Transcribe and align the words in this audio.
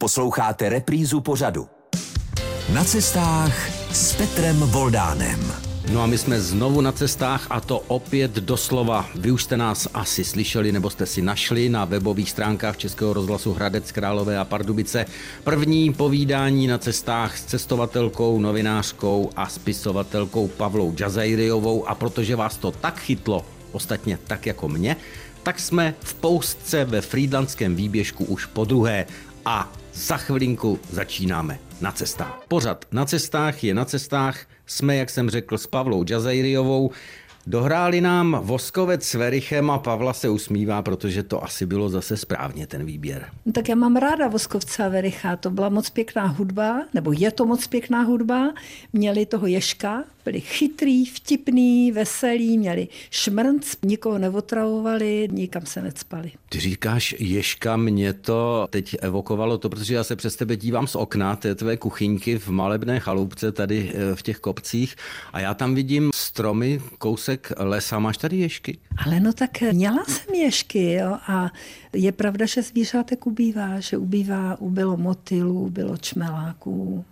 Posloucháte 0.00 0.68
reprízu 0.68 1.20
pořadu. 1.20 1.66
Na 2.74 2.84
cestách 2.84 3.68
s 3.92 4.14
Petrem 4.14 4.56
Voldánem. 4.56 5.52
No 5.92 6.02
a 6.02 6.06
my 6.06 6.18
jsme 6.18 6.40
znovu 6.40 6.80
na 6.80 6.92
cestách 6.92 7.46
a 7.50 7.60
to 7.60 7.78
opět 7.78 8.30
doslova. 8.30 9.06
Vy 9.14 9.30
už 9.30 9.44
jste 9.44 9.56
nás 9.56 9.88
asi 9.94 10.24
slyšeli 10.24 10.72
nebo 10.72 10.90
jste 10.90 11.06
si 11.06 11.22
našli 11.22 11.68
na 11.68 11.84
webových 11.84 12.30
stránkách 12.30 12.76
Českého 12.76 13.12
rozhlasu 13.12 13.52
Hradec 13.52 13.92
Králové 13.92 14.38
a 14.38 14.44
Pardubice. 14.44 15.06
První 15.44 15.92
povídání 15.92 16.66
na 16.66 16.78
cestách 16.78 17.38
s 17.38 17.44
cestovatelkou, 17.44 18.40
novinářkou 18.40 19.30
a 19.36 19.48
spisovatelkou 19.48 20.48
Pavlou 20.48 20.94
Džazajriovou 20.94 21.88
a 21.88 21.94
protože 21.94 22.36
vás 22.36 22.56
to 22.56 22.70
tak 22.70 23.00
chytlo, 23.00 23.44
ostatně 23.72 24.18
tak 24.26 24.46
jako 24.46 24.68
mě, 24.68 24.96
tak 25.42 25.60
jsme 25.60 25.94
v 26.00 26.14
poustce 26.14 26.84
ve 26.84 27.00
Frýdlandském 27.00 27.76
výběžku 27.76 28.24
už 28.24 28.46
po 28.46 28.64
druhé 28.64 29.06
a 29.44 29.72
za 29.98 30.16
chvilinku 30.16 30.80
začínáme 30.90 31.58
na 31.80 31.92
cestách. 31.92 32.40
Pořad 32.48 32.84
na 32.92 33.04
cestách 33.04 33.64
je 33.64 33.74
na 33.74 33.84
cestách. 33.84 34.46
Jsme, 34.66 34.96
jak 34.96 35.10
jsem 35.10 35.30
řekl, 35.30 35.58
s 35.58 35.66
Pavlou 35.66 36.04
Džazajriovou. 36.04 36.90
Dohráli 37.48 38.00
nám 38.00 38.40
Voskovec 38.42 39.04
s 39.04 39.14
Verichem 39.14 39.70
a 39.70 39.78
Pavla 39.78 40.12
se 40.12 40.28
usmívá, 40.28 40.82
protože 40.82 41.22
to 41.22 41.44
asi 41.44 41.66
bylo 41.66 41.88
zase 41.88 42.16
správně 42.16 42.66
ten 42.66 42.84
výběr. 42.84 43.26
No, 43.46 43.52
tak 43.52 43.68
já 43.68 43.74
mám 43.74 43.96
ráda 43.96 44.28
Voskovce 44.28 44.84
a 44.84 44.88
Vericha, 44.88 45.36
to 45.36 45.50
byla 45.50 45.68
moc 45.68 45.90
pěkná 45.90 46.26
hudba, 46.26 46.82
nebo 46.94 47.12
je 47.12 47.30
to 47.30 47.46
moc 47.46 47.66
pěkná 47.66 48.02
hudba. 48.02 48.54
Měli 48.92 49.26
toho 49.26 49.46
Ješka, 49.46 50.04
byli 50.24 50.40
chytrý, 50.40 51.04
vtipný, 51.04 51.92
veselý, 51.92 52.58
měli 52.58 52.88
šmrnc, 53.10 53.76
nikoho 53.84 54.18
neotravovali, 54.18 55.28
nikam 55.32 55.66
se 55.66 55.82
necpali. 55.82 56.32
Ty 56.48 56.60
říkáš 56.60 57.14
Ješka, 57.18 57.76
mě 57.76 58.12
to 58.12 58.66
teď 58.70 58.96
evokovalo 59.00 59.58
to, 59.58 59.68
protože 59.68 59.94
já 59.94 60.04
se 60.04 60.16
přes 60.16 60.36
tebe 60.36 60.56
dívám 60.56 60.86
z 60.86 60.96
okna 60.96 61.36
té 61.36 61.54
tvé 61.54 61.76
kuchyňky 61.76 62.38
v 62.38 62.48
malebné 62.48 63.00
chaloupce 63.00 63.52
tady 63.52 63.92
eh, 63.94 64.14
v 64.14 64.22
těch 64.22 64.38
kopcích 64.38 64.96
a 65.32 65.40
já 65.40 65.54
tam 65.54 65.74
vidím 65.74 66.10
stromy, 66.38 66.80
kousek 66.98 67.52
lesa. 67.58 67.98
Máš 67.98 68.16
tady 68.16 68.36
ješky? 68.36 68.78
Ale 69.06 69.20
no 69.20 69.32
tak 69.32 69.60
měla 69.72 70.04
jsem 70.04 70.34
ješky 70.34 70.92
jo, 70.92 71.18
a 71.28 71.50
je 71.92 72.12
pravda, 72.12 72.46
že 72.46 72.62
zvířátek 72.62 73.26
ubývá, 73.26 73.80
že 73.80 73.96
ubývá, 73.96 74.60
ubylo 74.60 74.96
motylů, 74.96 75.60
ubylo 75.60 75.96
čmeláků, 75.96 77.04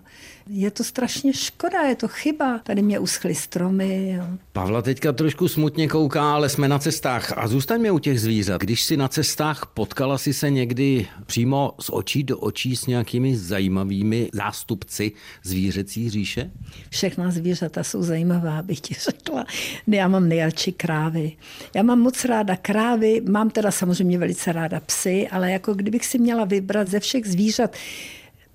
je 0.48 0.70
to 0.70 0.84
strašně 0.84 1.32
škoda, 1.32 1.82
je 1.82 1.96
to 1.96 2.08
chyba. 2.08 2.58
Tady 2.58 2.82
mě 2.82 2.98
uschly 2.98 3.34
stromy. 3.34 4.12
Jo. 4.12 4.24
Pavla 4.52 4.82
teďka 4.82 5.12
trošku 5.12 5.48
smutně 5.48 5.88
kouká, 5.88 6.34
ale 6.34 6.48
jsme 6.48 6.68
na 6.68 6.78
cestách. 6.78 7.38
A 7.38 7.48
zůstaňme 7.48 7.90
u 7.90 7.98
těch 7.98 8.20
zvířat. 8.20 8.60
Když 8.60 8.84
si 8.84 8.96
na 8.96 9.08
cestách 9.08 9.70
potkala 9.74 10.18
si 10.18 10.32
se 10.32 10.50
někdy 10.50 11.06
přímo 11.26 11.74
z 11.80 11.90
očí 11.90 12.22
do 12.22 12.38
očí 12.38 12.76
s 12.76 12.86
nějakými 12.86 13.36
zajímavými 13.36 14.30
zástupci 14.32 15.12
zvířecí 15.42 16.10
říše? 16.10 16.50
Všechna 16.90 17.30
zvířata 17.30 17.84
jsou 17.84 18.02
zajímavá, 18.02 18.62
bych 18.62 18.80
ti 18.80 18.94
řekla. 18.94 19.44
Já 19.86 20.08
mám 20.08 20.28
nejradši 20.28 20.72
krávy. 20.72 21.32
Já 21.74 21.82
mám 21.82 22.00
moc 22.00 22.24
ráda 22.24 22.56
krávy, 22.56 23.22
mám 23.28 23.50
teda 23.50 23.70
samozřejmě 23.70 24.18
velice 24.18 24.52
ráda 24.52 24.80
psy, 24.80 25.28
ale 25.28 25.52
jako 25.52 25.74
kdybych 25.74 26.06
si 26.06 26.18
měla 26.18 26.44
vybrat 26.44 26.88
ze 26.88 27.00
všech 27.00 27.26
zvířat, 27.26 27.76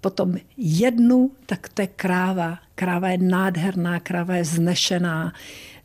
potom 0.01 0.35
jednu, 0.57 1.31
tak 1.45 1.69
to 1.69 1.81
je 1.81 1.87
kráva. 1.87 2.59
Kráva 2.75 3.09
je 3.09 3.17
nádherná, 3.17 3.99
kráva 3.99 4.35
je 4.35 4.43
vznešená, 4.43 5.33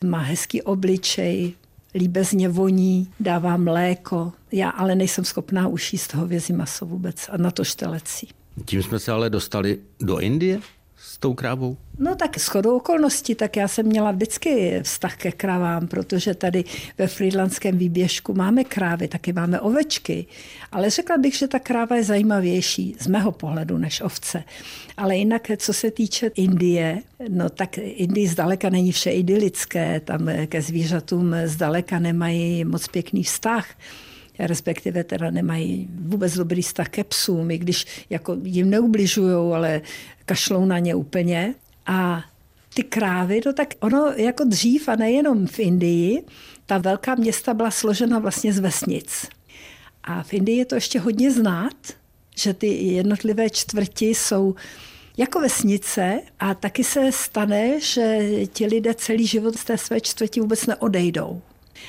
má 0.05 0.19
hezký 0.19 0.63
obličej, 0.63 1.55
líbezně 1.95 2.49
voní, 2.49 3.13
dává 3.21 3.57
mléko. 3.57 4.33
Já 4.53 4.71
ale 4.71 4.95
nejsem 4.95 5.25
schopná 5.25 5.69
ušíst 5.69 6.15
hovězí 6.15 6.53
maso 6.53 6.87
vůbec 6.87 7.29
a 7.33 7.37
na 7.37 7.51
to 7.51 7.65
štelecí. 7.65 8.29
Tím 8.65 8.83
jsme 8.83 8.99
se 8.99 9.13
ale 9.13 9.31
dostali 9.31 9.79
do 10.01 10.19
Indie? 10.19 10.61
S 11.07 11.19
tou 11.19 11.35
krávou? 11.35 11.77
No 11.99 12.15
tak 12.15 12.39
shodou 12.39 12.77
okolností, 12.77 13.35
tak 13.35 13.57
já 13.57 13.69
jsem 13.69 13.87
měla 13.87 14.13
vždycky 14.13 14.81
vztah 14.83 15.17
ke 15.17 15.33
krávám, 15.33 15.89
protože 15.89 16.35
tady 16.35 16.65
ve 16.99 17.07
Friedlandském 17.07 17.79
výběžku 17.79 18.35
máme 18.35 18.65
krávy, 18.65 19.09
taky 19.09 19.33
máme 19.33 19.61
ovečky, 19.61 20.27
ale 20.73 20.91
řekla 20.91 21.19
bych, 21.19 21.35
že 21.35 21.49
ta 21.49 21.59
kráva 21.59 21.97
je 21.97 22.05
zajímavější 22.05 22.97
z 23.01 23.07
mého 23.07 23.33
pohledu 23.33 23.79
než 23.79 24.01
ovce. 24.01 24.45
Ale 24.97 25.17
jinak, 25.17 25.51
co 25.57 25.73
se 25.73 25.91
týče 25.91 26.31
Indie, 26.35 27.03
no 27.29 27.51
tak 27.51 27.79
Indii 27.79 28.29
zdaleka 28.29 28.71
není 28.71 28.93
vše 28.93 29.11
idylické, 29.11 30.01
tam 30.01 30.29
ke 30.47 30.63
zvířatům 30.63 31.35
zdaleka 31.45 31.99
nemají 31.99 32.65
moc 32.65 32.89
pěkný 32.89 33.23
vztah 33.23 33.67
respektive 34.39 35.05
teda 35.05 35.31
nemají 35.31 35.89
vůbec 36.01 36.35
dobrý 36.35 36.63
vztah 36.63 36.89
ke 36.89 37.05
psům, 37.05 37.51
i 37.51 37.59
když 37.59 37.87
jako 38.11 38.37
jim 38.43 38.71
neubližují, 38.71 39.55
ale 39.55 39.81
kašlou 40.25 40.65
na 40.65 40.79
ně 40.79 40.95
úplně. 40.95 41.55
A 41.87 42.25
ty 42.75 42.83
krávy, 42.83 43.41
no 43.47 43.53
tak 43.53 43.75
ono 43.81 44.13
jako 44.17 44.45
dřív 44.45 44.89
a 44.89 44.97
nejenom 44.97 45.47
v 45.47 45.59
Indii, 45.59 46.23
ta 46.67 46.79
velká 46.79 47.15
města 47.15 47.55
byla 47.55 47.71
složena 47.71 48.19
vlastně 48.19 48.53
z 48.53 48.59
vesnic. 48.59 49.27
A 50.05 50.23
v 50.23 50.35
Indii 50.35 50.59
je 50.59 50.65
to 50.65 50.75
ještě 50.75 51.01
hodně 51.01 51.33
znát, 51.33 51.77
že 52.37 52.55
ty 52.55 52.67
jednotlivé 52.67 53.51
čtvrti 53.51 54.07
jsou 54.07 54.55
jako 55.17 55.41
vesnice 55.41 56.21
a 56.39 56.55
taky 56.55 56.85
se 56.85 57.13
stane, 57.13 57.81
že 57.81 58.19
ti 58.47 58.67
lidé 58.67 58.95
celý 58.95 59.27
život 59.27 59.57
z 59.57 59.65
té 59.65 59.79
své 59.79 60.01
čtvrti 60.01 60.41
vůbec 60.41 60.67
neodejdou. 60.67 61.43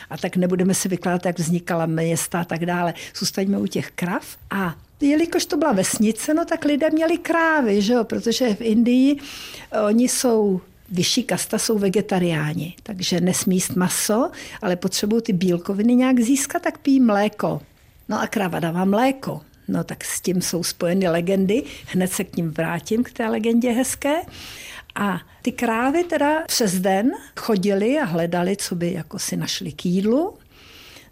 A 0.10 0.18
tak 0.18 0.36
nebudeme 0.36 0.74
si 0.74 0.90
vykládat, 0.90 1.26
jak 1.26 1.40
vznikala 1.40 1.86
města 1.86 2.42
a 2.42 2.44
tak 2.44 2.66
dále. 2.66 2.94
Zůstaňme 3.16 3.58
u 3.58 3.68
těch 3.68 3.92
krav 3.92 4.38
a 4.50 4.76
jelikož 5.02 5.46
to 5.46 5.58
byla 5.58 5.72
vesnice, 5.72 6.34
no 6.34 6.46
tak 6.46 6.66
lidé 6.66 6.90
měli 6.90 7.18
krávy, 7.18 7.82
že 7.82 7.94
jo? 7.94 8.04
protože 8.04 8.56
v 8.56 8.62
Indii 8.62 9.18
eh, 9.72 9.82
oni 9.82 10.10
jsou 10.10 10.62
vyšší 10.92 11.24
kasta 11.24 11.58
jsou 11.58 11.78
vegetariáni, 11.78 12.76
takže 12.84 13.22
nesmí 13.22 13.56
jíst 13.56 13.76
maso, 13.76 14.32
ale 14.62 14.76
potřebují 14.76 15.22
ty 15.22 15.34
bílkoviny 15.34 15.96
nějak 15.96 16.20
získat, 16.20 16.62
tak 16.62 16.78
pijí 16.78 17.00
mléko. 17.00 17.62
No 18.10 18.22
a 18.22 18.28
kráva 18.28 18.60
dává 18.60 18.86
mléko. 18.86 19.42
No 19.68 19.84
tak 19.84 20.04
s 20.04 20.22
tím 20.22 20.42
jsou 20.42 20.64
spojeny 20.64 21.10
legendy, 21.10 21.64
hned 21.86 22.12
se 22.12 22.24
k 22.24 22.36
ním 22.36 22.52
vrátím, 22.52 23.04
k 23.04 23.12
té 23.12 23.28
legendě 23.28 23.72
hezké. 23.72 24.22
A 24.98 25.22
ty 25.42 25.52
krávy 25.52 26.04
teda 26.04 26.44
přes 26.48 26.80
den 26.80 27.12
chodili 27.36 28.00
a 28.00 28.06
hledali, 28.06 28.56
co 28.58 28.76
by 28.76 28.94
jako 28.94 29.20
si 29.20 29.38
našli 29.38 29.72
k 29.72 29.86
jídlu. 29.86 30.34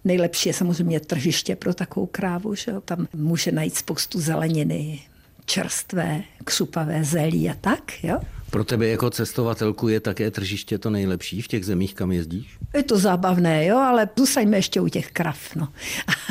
Nejlepší 0.03 0.49
je 0.49 0.53
samozřejmě 0.53 0.99
tržiště 0.99 1.55
pro 1.55 1.73
takovou 1.73 2.05
krávu, 2.05 2.55
že 2.55 2.71
jo? 2.71 2.81
tam 2.81 3.07
může 3.13 3.51
najít 3.51 3.75
spoustu 3.75 4.19
zeleniny, 4.19 4.99
čerstvé, 5.45 6.23
křupavé 6.43 7.03
zelí 7.03 7.49
a 7.49 7.53
tak. 7.61 8.03
Jo? 8.03 8.19
Pro 8.55 8.63
tebe 8.63 8.87
jako 8.87 9.09
cestovatelku 9.09 9.87
je 9.87 9.99
také 9.99 10.31
tržiště 10.31 10.77
to 10.77 10.89
nejlepší 10.89 11.41
v 11.41 11.47
těch 11.47 11.65
zemích, 11.65 11.93
kam 11.93 12.11
jezdíš? 12.11 12.57
Je 12.73 12.83
to 12.83 12.97
zábavné, 12.97 13.65
jo, 13.65 13.77
ale 13.77 14.09
zůstaňme 14.15 14.57
ještě 14.57 14.81
u 14.81 14.87
těch 14.87 15.11
krav. 15.11 15.55
No. 15.55 15.67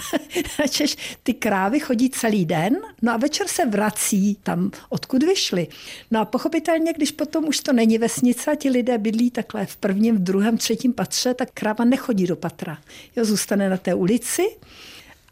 Češ, 0.71 1.19
ty 1.23 1.35
krávy 1.35 1.81
chodí 1.81 2.11
celý 2.11 2.45
den, 2.45 2.77
no 3.03 3.13
a 3.13 3.17
večer 3.17 3.49
se 3.49 3.67
vrací 3.67 4.37
tam, 4.43 4.71
odkud 4.89 5.23
vyšly. 5.23 5.67
No 6.11 6.21
a 6.21 6.25
pochopitelně, 6.25 6.93
když 6.93 7.11
potom 7.11 7.45
už 7.45 7.61
to 7.61 7.73
není 7.73 7.99
vesnice 7.99 8.51
a 8.51 8.55
ti 8.55 8.71
lidé 8.71 8.99
bydlí 8.99 9.31
takhle 9.31 9.67
v 9.67 9.77
prvním, 9.77 10.17
v 10.17 10.23
druhém, 10.23 10.59
třetím 10.59 10.93
patře, 10.93 11.35
tak 11.35 11.49
kráva 11.55 11.85
nechodí 11.85 12.27
do 12.27 12.37
patra. 12.37 12.79
Jo, 13.17 13.25
zůstane 13.25 13.71
na 13.71 13.77
té 13.77 13.95
ulici 13.95 14.43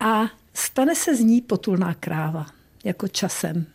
a 0.01 0.31
stane 0.55 0.95
se 0.95 1.17
z 1.17 1.21
ní 1.21 1.41
potulná 1.41 1.95
kráva, 1.95 2.47
jako 2.85 3.09
časem. 3.09 3.67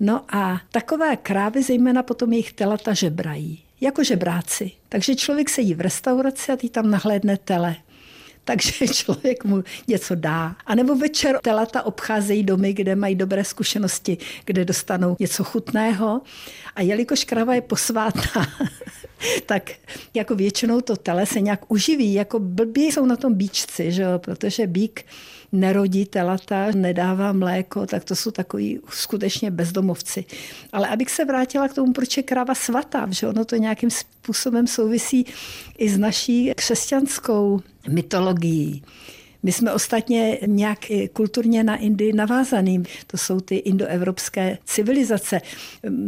No 0.00 0.24
a 0.28 0.60
takové 0.70 1.16
krávy, 1.16 1.62
zejména 1.62 2.02
potom 2.02 2.32
jejich 2.32 2.52
telata 2.52 2.94
žebrají, 2.94 3.62
jako 3.80 4.04
žebráci. 4.04 4.70
Takže 4.88 5.14
člověk 5.14 5.50
sedí 5.50 5.74
v 5.74 5.80
restauraci 5.80 6.52
a 6.52 6.56
ty 6.56 6.68
tam 6.68 6.90
nahlédne 6.90 7.36
tele. 7.36 7.76
Takže 8.44 8.88
člověk 8.88 9.44
mu 9.44 9.64
něco 9.88 10.14
dá. 10.14 10.56
A 10.66 10.74
nebo 10.74 10.94
večer 10.94 11.38
telata 11.42 11.82
obcházejí 11.82 12.42
domy, 12.42 12.72
kde 12.72 12.96
mají 12.96 13.14
dobré 13.14 13.44
zkušenosti, 13.44 14.18
kde 14.44 14.64
dostanou 14.64 15.16
něco 15.20 15.44
chutného. 15.44 16.20
A 16.76 16.82
jelikož 16.82 17.24
kráva 17.24 17.54
je 17.54 17.60
posvátná, 17.60 18.46
tak 19.46 19.70
jako 20.14 20.34
většinou 20.34 20.80
to 20.80 20.96
tele 20.96 21.26
se 21.26 21.40
nějak 21.40 21.72
uživí. 21.72 22.14
Jako 22.14 22.38
blbí 22.38 22.92
jsou 22.92 23.06
na 23.06 23.16
tom 23.16 23.34
bíčci, 23.34 23.92
že 23.92 24.02
jo? 24.02 24.18
protože 24.18 24.66
bík 24.66 25.04
nerodí 25.54 26.06
telata, 26.06 26.66
nedává 26.74 27.32
mléko, 27.32 27.86
tak 27.86 28.04
to 28.04 28.16
jsou 28.16 28.30
takový 28.30 28.80
skutečně 28.88 29.50
bezdomovci. 29.50 30.24
Ale 30.72 30.88
abych 30.88 31.10
se 31.10 31.24
vrátila 31.24 31.68
k 31.68 31.74
tomu, 31.74 31.92
proč 31.92 32.16
je 32.16 32.22
kráva 32.22 32.54
svatá, 32.54 33.06
že 33.10 33.28
ono 33.28 33.44
to 33.44 33.56
nějakým 33.56 33.90
způsobem 33.90 34.66
souvisí 34.66 35.26
i 35.78 35.88
s 35.88 35.98
naší 35.98 36.52
křesťanskou 36.56 37.60
mytologií. 37.88 38.82
My 39.44 39.52
jsme 39.52 39.72
ostatně 39.72 40.38
nějak 40.46 40.78
kulturně 41.12 41.64
na 41.64 41.76
Indii 41.76 42.12
navázaný. 42.12 42.82
To 43.06 43.18
jsou 43.18 43.40
ty 43.40 43.56
indoevropské 43.56 44.58
civilizace. 44.64 45.40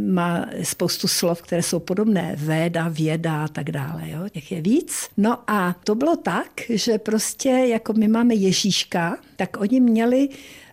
Má 0.09 0.47
spoustu 0.63 1.09
slov, 1.09 1.43
které 1.43 1.63
jsou 1.63 1.79
podobné. 1.79 2.35
Véda, 2.39 2.89
věda 2.89 3.45
a 3.45 3.49
tak 3.49 3.71
dále. 3.71 4.11
Jo? 4.11 4.29
Těch 4.29 4.53
je 4.53 4.61
víc. 4.61 5.09
No 5.17 5.39
a 5.47 5.77
to 5.85 5.95
bylo 5.95 6.17
tak, 6.17 6.51
že 6.69 6.99
prostě 6.99 7.49
jako 7.49 7.93
my 7.93 8.09
máme 8.09 8.35
Ježíška, 8.35 9.19
tak 9.37 9.57
oni 9.61 9.81
měli 9.81 10.29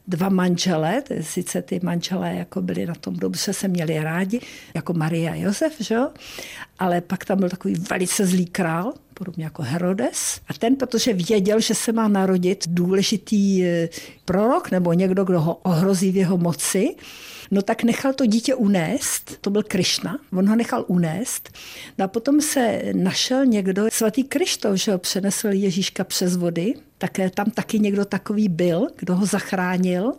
dva 0.07 0.29
manžele, 0.29 1.03
sice 1.21 1.61
ty 1.61 1.79
manželé 1.83 2.35
jako 2.35 2.61
byli 2.61 2.85
na 2.85 2.95
tom 2.95 3.15
dobře, 3.15 3.53
se 3.53 3.67
měli 3.67 3.99
rádi, 3.99 4.39
jako 4.73 4.93
Maria 4.93 5.31
a 5.31 5.35
Josef, 5.35 5.73
že 5.79 5.97
ale 6.79 7.01
pak 7.01 7.25
tam 7.25 7.39
byl 7.39 7.49
takový 7.49 7.75
velice 7.89 8.25
zlý 8.25 8.45
král, 8.45 8.93
podobně 9.23 9.43
jako 9.43 9.61
Herodes. 9.61 10.39
A 10.47 10.53
ten, 10.53 10.75
protože 10.75 11.13
věděl, 11.13 11.59
že 11.59 11.75
se 11.75 11.91
má 11.91 12.07
narodit 12.07 12.63
důležitý 12.67 13.65
eh, 13.65 13.89
prorok 14.25 14.71
nebo 14.71 14.93
někdo, 14.93 15.23
kdo 15.23 15.41
ho 15.41 15.55
ohrozí 15.55 16.11
v 16.11 16.15
jeho 16.15 16.37
moci, 16.37 16.95
no 17.51 17.61
tak 17.61 17.83
nechal 17.83 18.13
to 18.13 18.25
dítě 18.25 18.55
unést, 18.55 19.37
to 19.41 19.49
byl 19.49 19.63
Krišna, 19.63 20.19
on 20.33 20.49
ho 20.49 20.55
nechal 20.55 20.85
unést. 20.87 21.49
No 21.97 22.05
a 22.05 22.07
potom 22.07 22.41
se 22.41 22.81
našel 22.93 23.45
někdo, 23.45 23.85
svatý 23.91 24.23
Krištof, 24.23 24.75
že 24.75 24.91
ho 24.91 24.97
přenesl 24.97 25.47
Ježíška 25.47 26.03
přes 26.03 26.35
vody, 26.35 26.73
také 26.97 27.29
tam 27.29 27.45
taky 27.51 27.79
někdo 27.79 28.05
takový 28.05 28.49
byl, 28.49 28.87
kdo 28.97 29.15
ho 29.15 29.25
zachránil. 29.25 30.13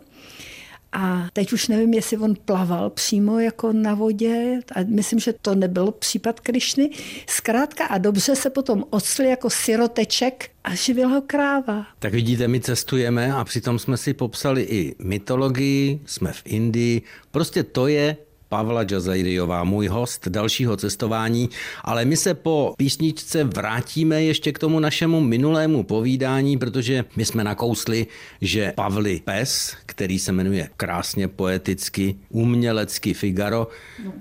A 0.97 1.27
teď 1.33 1.53
už 1.53 1.67
nevím, 1.67 1.93
jestli 1.93 2.17
on 2.17 2.35
plaval 2.45 2.89
přímo 2.89 3.39
jako 3.39 3.73
na 3.73 3.93
vodě, 3.93 4.59
a 4.75 4.79
myslím, 4.85 5.19
že 5.19 5.33
to 5.41 5.55
nebyl 5.55 5.91
případ 5.91 6.39
Krišny. 6.39 6.89
Zkrátka 7.27 7.85
a 7.85 7.97
dobře 7.97 8.35
se 8.35 8.49
potom 8.49 8.83
ocl 8.89 9.21
jako 9.21 9.49
siroteček 9.49 10.49
a 10.63 10.75
živil 10.75 11.09
ho 11.09 11.21
kráva. 11.21 11.85
Tak 11.99 12.13
vidíte, 12.13 12.47
my 12.47 12.59
cestujeme 12.59 13.33
a 13.33 13.43
přitom 13.43 13.79
jsme 13.79 13.97
si 13.97 14.13
popsali 14.13 14.61
i 14.61 14.95
mytologii, 14.99 15.99
jsme 16.05 16.33
v 16.33 16.41
Indii. 16.45 17.01
Prostě 17.31 17.63
to 17.63 17.87
je 17.87 18.17
Pavla 18.49 18.83
Džazajriová, 18.83 19.63
můj 19.63 19.87
host 19.87 20.27
dalšího 20.27 20.77
cestování, 20.77 21.49
ale 21.83 22.05
my 22.05 22.17
se 22.17 22.33
po 22.33 22.73
písničce 22.77 23.43
vrátíme 23.43 24.23
ještě 24.23 24.51
k 24.51 24.59
tomu 24.59 24.79
našemu 24.79 25.21
minulému 25.21 25.83
povídání, 25.83 26.57
protože 26.57 27.05
my 27.15 27.25
jsme 27.25 27.43
nakousli, 27.43 28.07
že 28.41 28.73
Pavli 28.75 29.21
Pes, 29.25 29.75
který 29.85 30.19
se 30.19 30.31
jmenuje 30.31 30.69
krásně 30.77 31.27
poeticky, 31.27 32.15
umělecky 32.29 33.13
Figaro, 33.13 33.67
no 34.05 34.13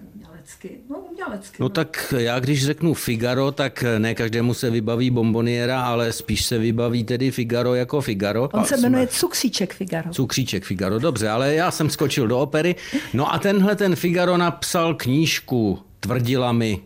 umělecky. 0.65 0.91
No, 0.91 0.99
umělecky. 0.99 1.57
No, 1.61 1.65
no 1.65 1.69
tak 1.69 2.15
já 2.19 2.41
když 2.41 2.67
řeknu 2.67 2.95
Figaro, 2.95 3.53
tak 3.53 3.85
ne 3.99 4.15
každému 4.15 4.55
se 4.55 4.71
vybaví 4.71 5.11
bomboniera, 5.11 5.83
ale 5.83 6.13
spíš 6.13 6.45
se 6.45 6.59
vybaví 6.59 7.05
tedy 7.05 7.31
Figaro 7.31 7.75
jako 7.75 8.01
Figaro. 8.01 8.49
On 8.53 8.65
se 8.65 8.77
jmenuje 8.77 9.07
jsme... 9.07 9.17
Cukříček 9.19 9.75
Figaro. 9.75 10.11
Cukříček 10.11 10.65
Figaro, 10.65 10.99
dobře, 10.99 11.29
ale 11.29 11.55
já 11.55 11.71
jsem 11.71 11.91
skočil 11.91 12.29
do 12.29 12.39
opery. 12.39 12.75
No 13.15 13.35
a 13.35 13.39
tenhle 13.39 13.77
ten 13.77 13.97
Figaro 13.97 14.37
napsal 14.37 14.95
knížku, 14.95 15.79
tvrdila 16.01 16.53
mi 16.53 16.81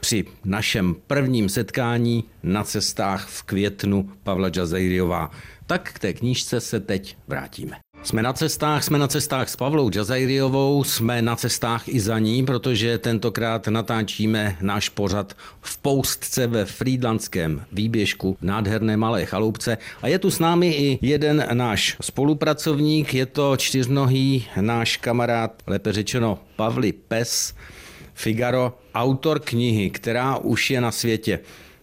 při 0.00 0.24
našem 0.44 0.96
prvním 1.06 1.48
setkání 1.48 2.24
na 2.42 2.64
cestách 2.64 3.28
v 3.28 3.42
květnu 3.42 4.10
Pavla 4.22 4.48
Džazejriová. 4.48 5.30
Tak 5.66 5.92
k 5.92 5.98
té 5.98 6.12
knížce 6.12 6.60
se 6.60 6.80
teď 6.80 7.16
vrátíme. 7.28 7.76
Jsme 8.02 8.22
na 8.22 8.32
cestách, 8.32 8.84
jsme 8.84 8.98
na 8.98 9.08
cestách 9.08 9.48
s 9.48 9.56
Pavlou 9.56 9.90
Džazajriovou, 9.90 10.84
jsme 10.84 11.22
na 11.22 11.36
cestách 11.36 11.88
i 11.88 12.00
za 12.00 12.18
ní, 12.18 12.44
protože 12.44 12.98
tentokrát 12.98 13.68
natáčíme 13.68 14.56
náš 14.60 14.88
pořad 14.88 15.36
v 15.60 15.78
Poustce 15.78 16.46
ve 16.46 16.64
Frýdlandském 16.64 17.64
výběžku 17.72 18.36
v 18.40 18.44
nádherné 18.44 18.96
malé 18.96 19.24
chaloupce. 19.24 19.78
A 20.02 20.08
je 20.08 20.18
tu 20.18 20.30
s 20.30 20.38
námi 20.38 20.68
i 20.68 20.98
jeden 21.02 21.46
náš 21.52 21.96
spolupracovník, 22.00 23.14
je 23.14 23.26
to 23.26 23.56
čtyřnohý 23.56 24.46
náš 24.60 24.96
kamarád, 24.96 25.62
lépe 25.66 25.92
řečeno 25.92 26.38
Pavli 26.56 26.92
Pes, 26.92 27.54
Figaro, 28.14 28.78
autor 28.94 29.40
knihy, 29.40 29.90
která 29.90 30.36
už 30.36 30.70
je 30.70 30.80
na 30.80 30.92
světě. 30.92 31.40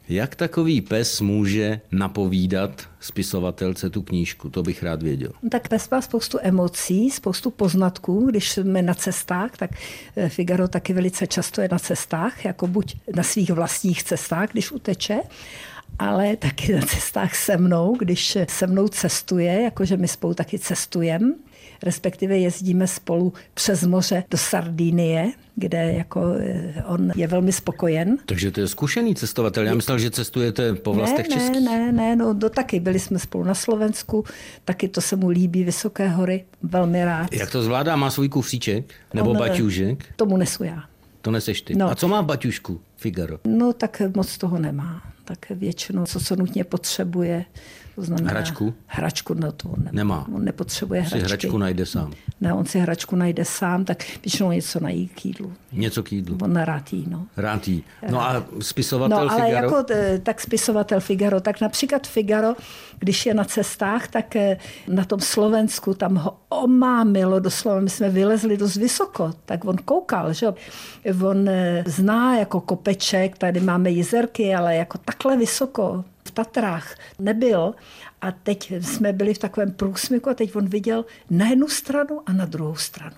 Jak 0.09 0.36
takový 0.36 0.81
pes 0.81 1.21
může 1.21 1.81
napovídat 1.92 2.89
spisovatelce 3.00 3.89
tu 3.89 4.01
knížku? 4.01 4.50
To 4.50 4.63
bych 4.63 4.83
rád 4.83 5.04
věděl. 5.04 5.31
No 5.44 5.50
tak 5.50 5.68
pes 5.68 5.89
má 5.89 6.01
spoustu 6.01 6.38
emocí, 6.42 7.12
spoustu 7.12 7.51
poznatků. 7.51 8.25
Když 8.30 8.51
jsme 8.51 8.81
na 8.81 8.94
cestách, 8.94 9.57
tak 9.57 9.71
eh, 10.15 10.30
Figaro 10.30 10.68
taky 10.68 10.94
velice 10.94 11.27
často 11.27 11.62
je 11.62 11.69
na 11.71 11.80
cestách, 11.80 12.45
jako 12.45 12.68
buď 12.68 12.95
na 13.15 13.24
svých 13.24 13.50
vlastních 13.50 14.04
cestách, 14.04 14.51
když 14.51 14.71
uteče, 14.71 15.19
ale 16.00 16.36
taky 16.36 16.74
na 16.74 16.81
cestách 16.81 17.36
se 17.36 17.57
mnou, 17.57 17.95
když 18.00 18.38
se 18.50 18.68
mnou 18.68 18.88
cestuje, 18.88 19.62
jakože 19.62 19.98
my 19.98 20.07
spolu 20.07 20.33
taky 20.33 20.60
cestujeme 20.60 21.33
respektive 21.83 22.38
jezdíme 22.38 22.88
spolu 22.88 23.33
přes 23.53 23.83
moře 23.83 24.24
do 24.29 24.38
Sardinie, 24.38 25.31
kde 25.56 25.94
jako 25.94 26.21
eh, 26.39 26.83
on 26.85 27.12
je 27.15 27.27
velmi 27.27 27.51
spokojen. 27.51 28.18
Takže 28.25 28.51
to 28.51 28.59
je 28.59 28.68
zkušený 28.68 29.15
cestovatel. 29.15 29.63
Já 29.63 29.75
myslel, 29.75 30.00
že 30.00 30.12
cestujete 30.12 30.74
po 30.74 30.94
vlastech 30.94 31.29
ne, 31.29 31.35
českých. 31.35 31.65
Ne, 31.65 31.79
ne, 31.79 31.91
ne, 31.91 32.15
no 32.15 32.33
do 32.33 32.50
taky. 32.50 32.79
Byli 32.79 33.00
jsme 33.00 33.19
spolu 33.19 33.44
na 33.44 33.53
Slovensku, 33.53 34.24
taky 34.65 34.88
to 34.88 35.01
se 35.01 35.15
mu 35.15 35.29
líbí, 35.29 35.63
Vysoké 35.63 36.07
hory, 36.09 36.45
velmi 36.63 37.06
rád. 37.06 37.33
Jak 37.33 37.51
to 37.51 37.63
zvládá? 37.63 37.95
Má 37.95 38.12
svůj 38.12 38.29
kufříček? 38.29 38.94
Nebo 39.13 39.29
on, 39.29 39.38
baťužek? 39.38 40.06
Tomu 40.15 40.38
nesu 40.38 40.63
já. 40.63 40.83
To 41.21 41.31
neseš 41.31 41.62
ty. 41.62 41.75
No. 41.75 41.91
A 41.91 41.95
co 41.95 42.07
má 42.07 42.21
v 42.21 42.25
baťušku 42.25 42.81
Figaro? 42.97 43.39
No 43.47 43.74
tak 43.74 44.01
moc 44.15 44.38
toho 44.38 44.59
nemá. 44.59 45.01
Tak 45.25 45.50
většinou, 45.50 46.06
co, 46.06 46.19
co 46.19 46.35
nutně 46.35 46.63
potřebuje, 46.63 47.45
to 47.97 48.03
znamená, 48.03 48.29
hračku? 48.29 48.73
Hračku 48.85 49.33
no 49.33 49.51
to 49.51 49.73
nemá. 49.77 49.91
nemá. 49.91 50.27
On 50.35 50.45
nepotřebuje 50.45 51.01
hračky. 51.01 51.19
Si 51.19 51.25
hračku 51.25 51.57
najde 51.57 51.85
sám. 51.85 52.13
Ne, 52.41 52.53
on 52.53 52.65
si 52.65 52.79
hračku 52.79 53.15
najde 53.15 53.45
sám, 53.45 53.85
tak 53.85 54.03
většinou 54.23 54.51
něco 54.51 54.79
nají 54.79 55.07
k 55.07 55.25
jídlu. 55.25 55.53
Něco 55.71 56.03
k 56.03 56.11
jídlu. 56.11 56.38
On 56.41 56.55
rád 56.55 56.94
jí, 56.94 57.05
no. 57.09 57.25
Rád 57.38 57.67
jí. 57.67 57.83
No 58.11 58.21
a 58.21 58.44
spisovatel 58.59 59.25
no, 59.25 59.31
ale 59.31 59.45
Figaro? 59.45 59.67
jako 59.67 59.85
eh, 59.91 60.19
tak 60.23 60.41
spisovatel 60.41 60.99
Figaro, 60.99 61.41
tak 61.41 61.61
například 61.61 62.07
Figaro, 62.07 62.55
když 62.99 63.25
je 63.25 63.33
na 63.33 63.44
cestách, 63.44 64.07
tak 64.07 64.35
eh, 64.35 64.57
na 64.88 65.05
tom 65.05 65.19
Slovensku 65.19 65.93
tam 65.93 66.15
ho 66.15 66.38
omámilo 66.50 67.39
doslova, 67.39 67.79
my 67.79 67.89
jsme 67.89 68.09
vylezli 68.09 68.57
dost 68.57 68.75
vysoko, 68.75 69.33
tak 69.45 69.65
on 69.65 69.77
koukal, 69.85 70.33
že 70.33 70.53
On 71.23 71.50
eh, 71.50 71.83
zná 71.88 72.38
jako 72.38 72.61
kopeček, 72.61 73.38
tady 73.38 73.59
máme 73.59 73.91
jezerky, 73.91 74.55
ale 74.55 74.75
jako 74.75 74.97
takhle 74.97 75.38
vysoko 75.38 76.05
Tatrách 76.38 76.95
nebyl. 77.19 77.75
A 78.22 78.31
teď 78.31 78.72
jsme 78.81 79.13
byli 79.13 79.34
v 79.34 79.38
takovém 79.38 79.72
průsmyku 79.72 80.30
a 80.30 80.34
teď 80.34 80.56
on 80.56 80.68
viděl 80.68 81.06
na 81.30 81.48
jednu 81.48 81.68
stranu 81.68 82.22
a 82.25 82.34
na 82.34 82.45
druhou 82.45 82.75
stranu. 82.75 83.16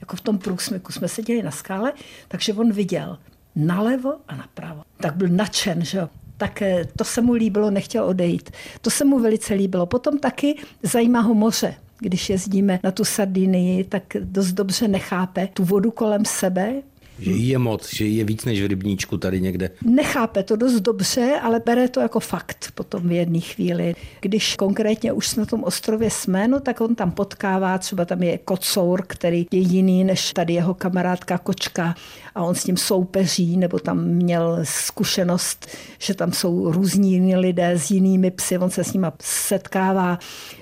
Jako 0.00 0.16
v 0.16 0.20
tom 0.20 0.38
průsmyku 0.38 0.92
jsme 0.92 1.08
seděli 1.08 1.42
na 1.42 1.50
skále, 1.50 1.92
takže 2.28 2.52
on 2.52 2.72
viděl 2.72 3.18
nalevo 3.56 4.14
a 4.28 4.36
napravo. 4.36 4.82
Tak 4.96 5.16
byl 5.16 5.28
nadšen, 5.28 5.84
že 5.84 5.98
jo 5.98 6.08
tak 6.36 6.62
eh, 6.62 6.84
to 6.96 7.04
se 7.04 7.20
mu 7.22 7.32
líbilo, 7.32 7.70
nechtěl 7.70 8.04
odejít. 8.04 8.50
To 8.80 8.90
se 8.90 9.04
mu 9.04 9.18
velice 9.18 9.54
líbilo. 9.54 9.86
Potom 9.86 10.18
taky 10.18 10.54
zajímá 10.82 11.20
ho 11.20 11.34
moře. 11.34 11.74
Když 11.98 12.30
jezdíme 12.30 12.80
na 12.82 12.90
tu 12.90 13.04
Sardinii, 13.04 13.84
tak 13.84 14.02
dost 14.20 14.52
dobře 14.52 14.88
nechápe 14.88 15.48
tu 15.54 15.64
vodu 15.64 15.90
kolem 15.90 16.24
sebe, 16.24 16.82
že 17.18 17.30
jí 17.30 17.48
je 17.48 17.58
moc, 17.58 17.94
že 17.94 18.04
jí 18.04 18.16
je 18.16 18.24
víc 18.24 18.44
než 18.44 18.62
v 18.62 18.66
rybníčku 18.66 19.18
tady 19.18 19.40
někde. 19.40 19.70
Nechápe 19.84 20.42
to 20.42 20.56
dost 20.56 20.80
dobře, 20.80 21.40
ale 21.42 21.60
bere 21.66 21.88
to 21.88 22.00
jako 22.00 22.20
fakt 22.20 22.72
potom 22.74 23.08
v 23.08 23.12
jedné 23.12 23.40
chvíli. 23.40 23.94
Když 24.20 24.56
konkrétně 24.56 25.12
už 25.12 25.34
na 25.34 25.46
tom 25.46 25.64
ostrově 25.64 26.10
jsme, 26.10 26.48
no, 26.48 26.60
tak 26.60 26.80
on 26.80 26.94
tam 26.94 27.10
potkává, 27.10 27.78
třeba 27.78 28.04
tam 28.04 28.22
je 28.22 28.38
kocour, 28.38 29.04
který 29.06 29.46
je 29.50 29.58
jiný 29.58 30.04
než 30.04 30.32
tady 30.32 30.52
jeho 30.52 30.74
kamarádka 30.74 31.38
kočka 31.38 31.94
a 32.34 32.42
on 32.42 32.54
s 32.54 32.66
ním 32.66 32.76
soupeří, 32.76 33.56
nebo 33.56 33.78
tam 33.78 34.04
měl 34.04 34.58
zkušenost, 34.62 35.66
že 35.98 36.14
tam 36.14 36.32
jsou 36.32 36.72
různí 36.72 37.36
lidé 37.36 37.70
s 37.78 37.90
jinými 37.90 38.30
psy, 38.30 38.58
on 38.58 38.70
se 38.70 38.84
s 38.84 38.92
nimi 38.92 39.06
setkává, 39.22 40.18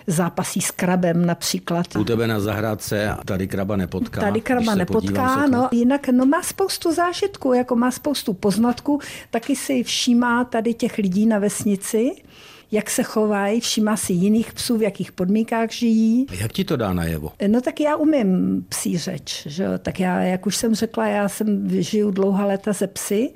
zápasí 0.06 0.60
s 0.60 0.70
krabem 0.70 1.26
například. 1.26 1.96
U 1.96 2.04
tebe 2.04 2.26
na 2.26 2.40
zahrádce 2.40 3.16
tady 3.24 3.48
kraba 3.48 3.76
nepotká. 3.76 4.20
Tady 4.20 4.40
kraba 4.40 4.74
nepotká, 4.74 5.46
no 5.46 5.68
jinak 5.72 6.08
no, 6.08 6.26
má 6.26 6.42
spoustu 6.42 6.92
zážitků, 6.92 7.52
jako 7.52 7.76
má 7.76 7.90
spoustu 7.90 8.32
poznatků, 8.32 9.00
taky 9.30 9.56
si 9.56 9.82
všímá 9.82 10.44
tady 10.44 10.74
těch 10.74 10.98
lidí 10.98 11.26
na 11.26 11.38
vesnici, 11.38 12.10
jak 12.72 12.90
se 12.90 13.02
chovají, 13.02 13.60
všímá 13.60 13.96
si 13.96 14.12
jiných 14.12 14.52
psů, 14.52 14.78
v 14.78 14.82
jakých 14.82 15.12
podmínkách 15.12 15.70
žijí. 15.70 16.26
A 16.30 16.34
jak 16.34 16.52
ti 16.52 16.64
to 16.64 16.76
dá 16.76 16.92
najevo? 16.92 17.32
No 17.46 17.60
tak 17.60 17.80
já 17.80 17.96
umím 17.96 18.64
psí 18.68 18.98
řeč. 18.98 19.46
Že? 19.46 19.66
Tak 19.78 20.00
já, 20.00 20.20
jak 20.20 20.46
už 20.46 20.56
jsem 20.56 20.74
řekla, 20.74 21.06
já 21.06 21.28
jsem 21.28 21.82
žiju 21.82 22.10
dlouhá 22.10 22.46
léta 22.46 22.72
ze 22.72 22.86
psy, 22.86 23.30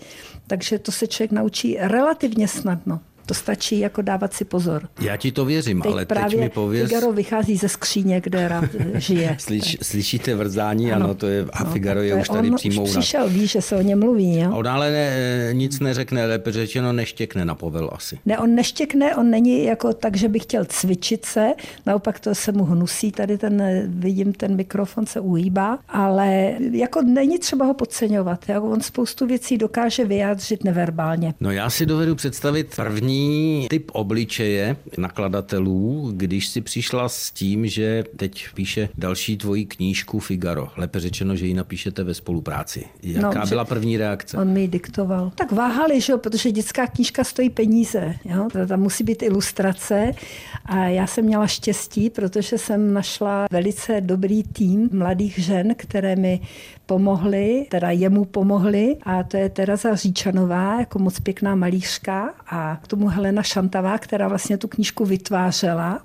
takže 0.46 0.78
to 0.78 0.92
se 0.92 1.06
člověk 1.06 1.32
naučí 1.32 1.76
relativně 1.80 2.48
snadno. 2.48 3.00
To 3.26 3.34
stačí 3.34 3.78
jako 3.78 4.02
dávat 4.02 4.32
si 4.32 4.44
pozor. 4.44 4.88
Já 5.00 5.16
ti 5.16 5.32
to 5.32 5.44
věřím, 5.44 5.80
teď 5.80 5.92
ale 5.92 6.06
právě 6.06 6.30
teď 6.30 6.40
mi 6.40 6.48
pověz... 6.48 6.88
Figaro 6.88 7.12
vychází 7.12 7.56
ze 7.56 7.68
skříně, 7.68 8.20
kde 8.20 8.48
rád 8.48 8.64
žije. 8.94 9.36
Slyš, 9.40 9.78
slyšíte 9.82 10.34
vrzání, 10.34 10.92
ano, 10.92 11.04
ano 11.04 11.14
to 11.14 11.26
je, 11.26 11.46
a 11.52 11.64
no, 11.64 11.70
Figaro 11.70 12.00
je, 12.00 12.06
je 12.06 12.14
už 12.14 12.28
tady 12.28 12.50
přímo 12.50 12.82
už 12.82 12.90
přišel, 12.90 13.28
ví, 13.28 13.46
že 13.46 13.62
se 13.62 13.76
o 13.76 13.82
něm 13.82 14.00
mluví. 14.00 14.38
Jo? 14.38 14.50
On 14.54 14.68
ale 14.68 14.90
ne, 14.90 15.48
nic 15.52 15.80
neřekne, 15.80 16.26
lépe 16.26 16.52
řečeno 16.52 16.92
neštěkne 16.92 17.44
na 17.44 17.54
povel 17.54 17.90
asi. 17.92 18.18
Ne, 18.26 18.38
on 18.38 18.54
neštěkne, 18.54 19.16
on 19.16 19.30
není 19.30 19.64
jako 19.64 19.92
tak, 19.92 20.16
že 20.16 20.28
by 20.28 20.38
chtěl 20.38 20.64
cvičit 20.64 21.24
se, 21.24 21.46
naopak 21.86 22.20
to 22.20 22.34
se 22.34 22.52
mu 22.52 22.64
hnusí, 22.64 23.12
tady 23.12 23.38
ten, 23.38 23.82
vidím, 23.86 24.32
ten 24.32 24.56
mikrofon 24.56 25.06
se 25.06 25.20
uhýbá, 25.20 25.78
ale 25.88 26.54
jako 26.72 27.02
není 27.02 27.38
třeba 27.38 27.66
ho 27.66 27.74
podceňovat. 27.74 28.48
Jo? 28.48 28.62
On 28.62 28.80
spoustu 28.80 29.26
věcí 29.26 29.58
dokáže 29.58 30.04
vyjádřit 30.04 30.64
neverbálně. 30.64 31.34
No 31.40 31.50
já 31.50 31.70
si 31.70 31.86
dovedu 31.86 32.14
představit 32.14 32.76
první 32.76 33.15
zvláštní 33.16 33.66
typ 33.70 33.90
obličeje 33.92 34.76
nakladatelů, 34.98 36.12
když 36.16 36.48
si 36.48 36.60
přišla 36.60 37.08
s 37.08 37.30
tím, 37.30 37.66
že 37.66 38.04
teď 38.16 38.46
píše 38.54 38.88
další 38.98 39.36
tvoji 39.36 39.64
knížku 39.64 40.18
Figaro. 40.18 40.68
Lépe 40.76 41.00
řečeno, 41.00 41.36
že 41.36 41.46
ji 41.46 41.54
napíšete 41.54 42.04
ve 42.04 42.14
spolupráci. 42.14 42.84
Jaká 43.02 43.40
no, 43.40 43.46
byla 43.46 43.64
první 43.64 43.96
reakce? 43.96 44.38
On 44.38 44.48
mi 44.48 44.68
diktoval. 44.68 45.32
Tak 45.34 45.52
váhali, 45.52 46.00
že 46.00 46.12
jo, 46.12 46.18
protože 46.18 46.52
dětská 46.52 46.86
knížka 46.86 47.24
stojí 47.24 47.50
peníze. 47.50 48.14
Jo? 48.24 48.48
Tam 48.68 48.80
musí 48.80 49.04
být 49.04 49.22
ilustrace 49.22 50.12
a 50.64 50.84
já 50.84 51.06
jsem 51.06 51.24
měla 51.24 51.46
štěstí, 51.46 52.10
protože 52.10 52.58
jsem 52.58 52.92
našla 52.92 53.46
velice 53.50 54.00
dobrý 54.00 54.42
tým 54.42 54.88
mladých 54.92 55.38
žen, 55.38 55.74
které 55.76 56.16
mi 56.16 56.40
pomohly, 56.86 57.66
teda 57.70 57.90
jemu 57.90 58.24
pomohly 58.24 58.96
a 59.02 59.22
to 59.22 59.36
je 59.36 59.48
Tereza 59.48 59.94
Říčanová, 59.94 60.80
jako 60.80 60.98
moc 60.98 61.20
pěkná 61.20 61.54
malířka 61.54 62.34
a 62.46 62.76
k 62.82 62.86
tomu 62.86 63.05
Helena 63.08 63.42
Šantavá, 63.42 63.98
která 63.98 64.28
vlastně 64.28 64.58
tu 64.58 64.68
knížku 64.68 65.04
vytvářela. 65.04 66.02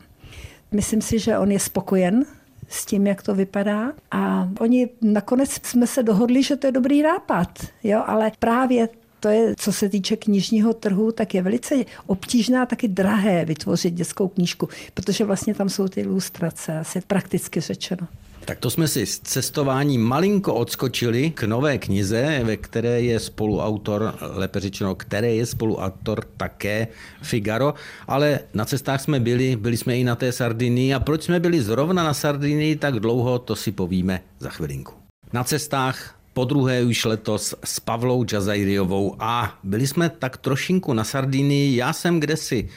Myslím 0.72 1.02
si, 1.02 1.20
že 1.20 1.38
on 1.38 1.52
je 1.52 1.60
spokojen 1.60 2.26
s 2.70 2.86
tím, 2.86 3.08
jak 3.08 3.22
to 3.22 3.36
vypadá. 3.36 3.92
A 4.12 4.50
oni 4.60 4.90
nakonec 5.02 5.68
jsme 5.68 5.88
se 5.88 6.04
dohodli, 6.04 6.44
že 6.44 6.56
to 6.56 6.68
je 6.68 6.72
dobrý 6.72 7.02
nápad, 7.02 7.60
jo, 7.84 8.04
ale 8.08 8.32
právě 8.40 8.90
to 9.20 9.30
je, 9.30 9.56
co 9.58 9.74
se 9.74 9.90
týče 9.90 10.16
knižního 10.16 10.74
trhu, 10.74 11.12
tak 11.12 11.34
je 11.34 11.42
velice 11.42 11.76
obtížné 12.08 12.62
a 12.62 12.66
taky 12.66 12.88
drahé 12.88 13.46
vytvořit 13.46 13.94
dětskou 13.94 14.28
knížku, 14.28 14.70
protože 14.94 15.26
vlastně 15.26 15.54
tam 15.54 15.70
jsou 15.70 15.88
ty 15.88 16.02
ilustrace, 16.02 16.80
asi 16.80 17.02
prakticky 17.02 17.60
řečeno. 17.62 18.08
Tak 18.46 18.60
to 18.60 18.70
jsme 18.70 18.88
si 18.88 19.06
z 19.06 19.20
cestování 19.20 19.98
malinko 19.98 20.54
odskočili 20.54 21.32
k 21.32 21.44
nové 21.44 21.78
knize, 21.78 22.42
ve 22.44 22.58
které 22.58 23.02
je 23.02 23.20
spoluautor, 23.20 24.16
lépe 24.22 24.60
řečeno, 24.60 24.96
které 24.96 25.36
je 25.36 25.46
spoluautor 25.46 26.26
také 26.38 26.88
Figaro, 27.22 27.74
ale 28.08 28.40
na 28.54 28.66
cestách 28.66 29.02
jsme 29.02 29.20
byli, 29.20 29.56
byli 29.56 29.78
jsme 29.78 29.98
i 30.00 30.04
na 30.04 30.16
té 30.16 30.32
Sardinii 30.32 30.94
a 30.94 31.00
proč 31.00 31.24
jsme 31.24 31.40
byli 31.40 31.62
zrovna 31.62 32.04
na 32.04 32.14
Sardinii 32.14 32.76
tak 32.76 33.00
dlouho, 33.00 33.40
to 33.40 33.56
si 33.56 33.72
povíme 33.72 34.22
za 34.40 34.50
chvilinku. 34.50 34.94
Na 35.34 35.44
cestách 35.44 36.16
po 36.34 36.46
druhé 36.46 36.84
už 36.84 37.06
letos 37.06 37.56
s 37.64 37.80
Pavlou 37.80 38.24
Džazajriovou 38.26 39.16
a 39.20 39.60
byli 39.64 39.88
jsme 39.88 40.10
tak 40.10 40.38
trošinku 40.38 40.94
na 40.94 41.04
Sardinii. 41.04 41.76
Já 41.76 41.94
jsem 41.94 42.20
kdesi 42.20 42.70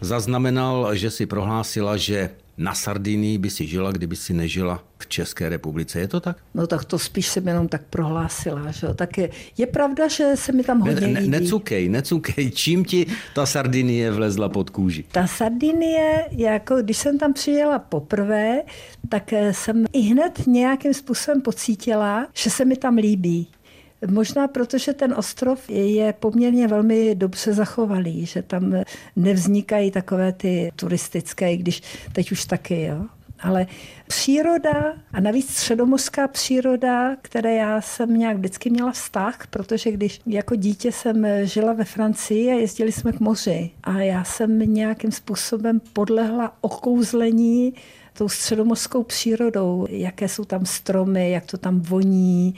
zaznamenal, 0.00 0.94
že 0.94 1.10
si 1.10 1.26
prohlásila, 1.26 1.96
že 1.96 2.30
na 2.60 2.74
Sardinii 2.74 3.38
by 3.38 3.50
si 3.50 3.66
žila, 3.66 3.92
kdyby 3.92 4.16
si 4.16 4.34
nežila 4.34 4.84
v 4.98 5.06
České 5.06 5.48
republice. 5.48 6.00
Je 6.00 6.08
to 6.08 6.20
tak? 6.20 6.36
No 6.54 6.66
tak 6.66 6.84
to 6.84 6.98
spíš 6.98 7.26
jsem 7.26 7.48
jenom 7.48 7.68
tak 7.68 7.82
prohlásila. 7.90 8.70
Že? 8.70 8.86
Tak 8.94 9.18
je, 9.18 9.30
je 9.58 9.66
pravda, 9.66 10.08
že 10.08 10.32
se 10.34 10.52
mi 10.52 10.62
tam 10.62 10.80
hodně 10.80 11.06
ne, 11.06 11.20
ne, 11.20 11.40
Necukej, 11.40 11.88
necukej. 11.88 12.50
Čím 12.50 12.84
ti 12.84 13.06
ta 13.34 13.46
Sardinie 13.46 14.10
vlezla 14.10 14.48
pod 14.48 14.70
kůži? 14.70 15.04
Ta 15.12 15.26
Sardinie, 15.26 16.26
jako 16.30 16.82
když 16.82 16.96
jsem 16.96 17.18
tam 17.18 17.32
přijela 17.32 17.78
poprvé, 17.78 18.62
tak 19.08 19.32
jsem 19.50 19.84
i 19.92 20.00
hned 20.00 20.46
nějakým 20.46 20.94
způsobem 20.94 21.40
pocítila, 21.40 22.26
že 22.34 22.50
se 22.50 22.64
mi 22.64 22.76
tam 22.76 22.96
líbí. 22.96 23.48
Možná 24.06 24.48
protože 24.48 24.92
ten 24.92 25.14
ostrov 25.14 25.70
je 25.70 26.12
poměrně 26.12 26.68
velmi 26.68 27.14
dobře 27.14 27.52
zachovalý, 27.52 28.26
že 28.26 28.42
tam 28.42 28.74
nevznikají 29.16 29.90
takové 29.90 30.32
ty 30.32 30.72
turistické, 30.76 31.56
když 31.56 31.82
teď 32.12 32.32
už 32.32 32.44
taky, 32.44 32.82
jo. 32.82 33.04
Ale 33.42 33.66
příroda 34.06 34.94
a 35.12 35.20
navíc 35.20 35.50
středomořská 35.50 36.28
příroda, 36.28 37.16
které 37.22 37.54
já 37.54 37.80
jsem 37.80 38.18
nějak 38.18 38.36
vždycky 38.36 38.70
měla 38.70 38.92
vztah, 38.92 39.46
protože 39.46 39.92
když 39.92 40.20
jako 40.26 40.56
dítě 40.56 40.92
jsem 40.92 41.26
žila 41.42 41.72
ve 41.72 41.84
Francii 41.84 42.50
a 42.50 42.54
jezdili 42.54 42.92
jsme 42.92 43.12
k 43.12 43.20
moři 43.20 43.70
a 43.82 43.98
já 43.98 44.24
jsem 44.24 44.58
nějakým 44.58 45.12
způsobem 45.12 45.80
podlehla 45.92 46.52
okouzlení 46.60 47.74
tou 48.12 48.28
středomořskou 48.28 49.02
přírodou, 49.02 49.86
jaké 49.90 50.28
jsou 50.28 50.44
tam 50.44 50.66
stromy, 50.66 51.30
jak 51.30 51.46
to 51.46 51.58
tam 51.58 51.80
voní, 51.80 52.54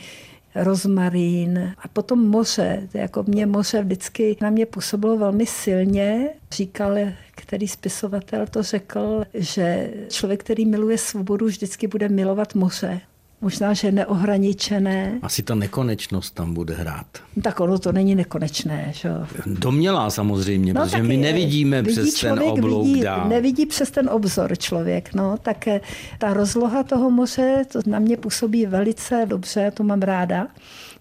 rozmarín 0.55 1.75
a 1.79 1.89
potom 1.89 2.29
moře. 2.29 2.89
Jako 2.95 3.25
mě 3.27 3.47
moře 3.47 3.83
vždycky 3.83 4.37
na 4.41 4.51
mě 4.51 4.67
působilo 4.67 5.19
velmi 5.19 5.47
silně. 5.47 6.29
Říkal, 6.53 6.97
který 7.31 7.69
spisovatel 7.69 8.47
to 8.47 8.63
řekl, 8.63 9.25
že 9.35 9.91
člověk, 10.09 10.41
který 10.41 10.67
miluje 10.67 10.99
svobodu, 10.99 11.47
vždycky 11.47 11.87
bude 11.87 12.09
milovat 12.09 12.55
moře. 12.55 13.01
Možná, 13.43 13.75
že 13.75 13.93
neohraničené. 13.93 15.19
Asi 15.23 15.43
ta 15.43 15.55
nekonečnost 15.55 16.35
tam 16.35 16.55
bude 16.55 16.75
hrát. 16.75 17.07
Tak 17.43 17.61
ono 17.61 17.79
to 17.79 17.93
není 17.93 18.15
nekonečné. 18.15 18.93
Že? 18.95 19.11
Domělá 19.47 20.11
samozřejmě, 20.11 20.75
no, 20.75 20.83
protože 20.83 21.03
my 21.03 21.17
nevidíme 21.17 21.83
přes 21.83 22.15
ten 22.15 22.39
oblouk 22.39 22.87
vidí, 22.87 23.01
dál. 23.01 23.29
Nevidí 23.29 23.67
přes 23.67 23.91
ten 23.91 24.09
obzor 24.09 24.59
člověk. 24.59 25.15
No, 25.15 25.37
tak 25.43 25.69
eh, 25.69 25.81
ta 26.19 26.35
rozloha 26.35 26.83
toho 26.83 27.11
moře, 27.11 27.65
to 27.73 27.81
na 27.87 27.99
mě 27.99 28.17
působí 28.17 28.67
velice 28.67 29.27
dobře, 29.29 29.71
to 29.75 29.83
mám 29.83 30.03
ráda. 30.03 30.47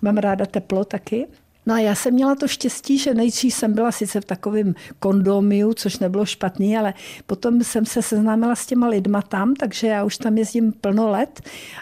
Mám 0.02 0.18
ráda 0.18 0.46
teplo 0.46 0.86
taky. 0.86 1.28
No 1.66 1.74
a 1.74 1.80
já 1.80 1.96
jsem 1.96 2.14
měla 2.14 2.36
to 2.36 2.48
štěstí, 2.48 2.98
že 2.98 3.14
nejdřív 3.14 3.54
jsem 3.54 3.74
byla 3.74 3.92
sice 3.92 4.22
v 4.22 4.26
takovém 4.26 4.76
kondomiu, 5.00 5.74
což 5.74 6.00
nebylo 6.00 6.26
špatný, 6.26 6.78
ale 6.78 6.94
potom 7.26 7.64
jsem 7.64 7.86
se 7.86 8.02
seznámila 8.02 8.56
s 8.56 8.66
těma 8.66 8.88
lidma 8.88 9.22
tam, 9.22 9.56
takže 9.56 9.88
já 9.88 10.04
už 10.04 10.18
tam 10.18 10.38
jezdím 10.38 10.72
plno 10.72 11.10
let. 11.10 11.42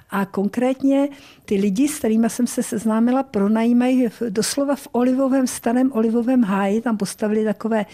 A 0.10 0.26
konkrétně 0.26 1.10
ty 1.46 1.56
lidi, 1.56 1.88
s 1.88 2.00
kterými 2.00 2.30
jsem 2.30 2.48
se 2.48 2.64
seznámila, 2.64 3.24
pronajímají 3.24 4.08
doslova 4.30 4.76
v 4.76 4.88
olivovém, 4.92 5.48
starém 5.48 5.92
olivovém 5.92 6.44
háji, 6.44 6.82
tam 6.82 6.98
postavili 6.98 7.44
takové 7.46 7.86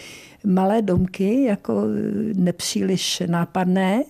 malé 0.44 0.82
domky, 0.82 1.44
jako 1.44 1.82
nepříliš 2.34 3.22
nápadné, 3.26 4.02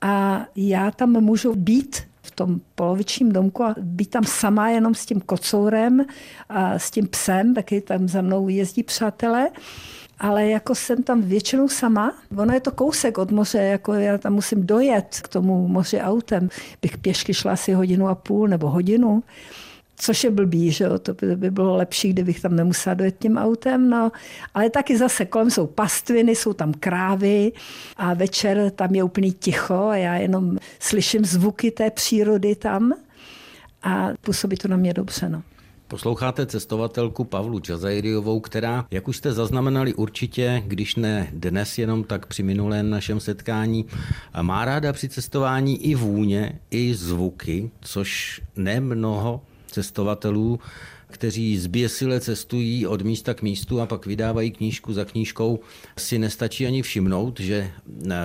a 0.00 0.46
já 0.56 0.90
tam 0.90 1.10
můžu 1.10 1.54
být 1.54 2.02
tom 2.34 2.60
polovičním 2.74 3.32
domku 3.32 3.64
a 3.64 3.74
být 3.80 4.10
tam 4.10 4.24
sama 4.24 4.68
jenom 4.68 4.94
s 4.94 5.06
tím 5.06 5.20
kocourem 5.20 6.04
a 6.48 6.78
s 6.78 6.90
tím 6.90 7.08
psem, 7.08 7.54
taky 7.54 7.80
tam 7.80 8.08
za 8.08 8.22
mnou 8.22 8.48
jezdí 8.48 8.82
přátelé 8.82 9.50
ale 10.18 10.46
jako 10.46 10.74
jsem 10.74 11.02
tam 11.02 11.22
většinou 11.22 11.68
sama. 11.68 12.12
Ono 12.36 12.54
je 12.54 12.60
to 12.60 12.70
kousek 12.70 13.18
od 13.18 13.30
moře, 13.30 13.58
jako 13.58 13.92
já 13.92 14.18
tam 14.18 14.32
musím 14.32 14.66
dojet 14.66 15.20
k 15.22 15.28
tomu 15.28 15.68
moři 15.68 16.00
autem. 16.00 16.48
Bych 16.82 16.98
pěšky 16.98 17.34
šla 17.34 17.52
asi 17.52 17.72
hodinu 17.72 18.08
a 18.08 18.14
půl 18.14 18.48
nebo 18.48 18.70
hodinu 18.70 19.22
což 19.96 20.24
je 20.24 20.30
blbý, 20.30 20.70
že 20.70 20.84
jo? 20.84 20.98
to 20.98 21.14
by, 21.14 21.36
by 21.36 21.50
bylo 21.50 21.76
lepší, 21.76 22.08
kdybych 22.12 22.40
tam 22.40 22.56
nemusela 22.56 22.94
dojet 22.94 23.16
tím 23.18 23.36
autem, 23.36 23.90
no. 23.90 24.12
ale 24.54 24.70
taky 24.70 24.98
zase 24.98 25.24
kolem 25.24 25.50
jsou 25.50 25.66
pastviny, 25.66 26.36
jsou 26.36 26.52
tam 26.52 26.72
krávy 26.72 27.52
a 27.96 28.14
večer 28.14 28.70
tam 28.70 28.94
je 28.94 29.02
úplný 29.02 29.32
ticho 29.32 29.84
a 29.88 29.96
já 29.96 30.14
jenom 30.14 30.58
slyším 30.80 31.24
zvuky 31.24 31.70
té 31.70 31.90
přírody 31.90 32.54
tam 32.54 32.92
a 33.82 34.08
působí 34.20 34.56
to 34.56 34.68
na 34.68 34.76
mě 34.76 34.94
dobře. 34.94 35.28
No. 35.28 35.42
Posloucháte 35.88 36.46
cestovatelku 36.46 37.24
Pavlu 37.24 37.60
Čazajriovou, 37.60 38.40
která, 38.40 38.86
jak 38.90 39.08
už 39.08 39.16
jste 39.16 39.32
zaznamenali 39.32 39.94
určitě, 39.94 40.62
když 40.66 40.96
ne 40.96 41.28
dnes 41.32 41.78
jenom, 41.78 42.04
tak 42.04 42.26
při 42.26 42.42
minulém 42.42 42.90
našem 42.90 43.20
setkání, 43.20 43.86
má 44.42 44.64
ráda 44.64 44.92
při 44.92 45.08
cestování 45.08 45.84
i 45.84 45.94
vůně, 45.94 46.60
i 46.70 46.94
zvuky, 46.94 47.70
což 47.80 48.40
nemnoho 48.56 49.40
cestovatelů, 49.74 50.58
kteří 51.06 51.58
zběsile 51.58 52.20
cestují 52.20 52.86
od 52.86 53.02
místa 53.02 53.34
k 53.34 53.42
místu 53.42 53.80
a 53.80 53.86
pak 53.86 54.06
vydávají 54.06 54.50
knížku 54.50 54.92
za 54.92 55.04
knížkou, 55.04 55.60
si 55.98 56.18
nestačí 56.18 56.66
ani 56.66 56.82
všimnout, 56.82 57.40
že 57.40 57.70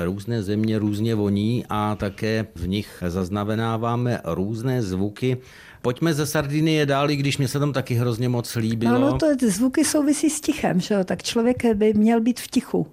různé 0.04 0.44
země 0.44 0.80
různě 0.80 1.16
voní 1.16 1.66
a 1.70 1.96
také 1.96 2.48
v 2.56 2.68
nich 2.68 3.04
zaznamenáváme 3.08 4.22
různé 4.26 4.82
zvuky. 4.82 5.38
Pojďme 5.82 6.14
ze 6.14 6.26
Sardinie 6.26 6.86
dál, 6.86 7.08
když 7.08 7.38
mě 7.38 7.48
se 7.48 7.60
tam 7.60 7.74
taky 7.74 7.94
hrozně 7.94 8.30
moc 8.30 8.56
líbilo. 8.56 8.94
No, 8.94 9.00
no 9.00 9.18
to 9.18 9.26
zvuky 9.50 9.86
souvisí 9.86 10.30
s 10.30 10.42
tichem, 10.42 10.80
že 10.80 10.94
jo? 10.96 11.04
tak 11.04 11.24
člověk 11.24 11.74
by 11.74 11.94
měl 11.94 12.22
být 12.22 12.40
v 12.40 12.48
tichu. 12.48 12.88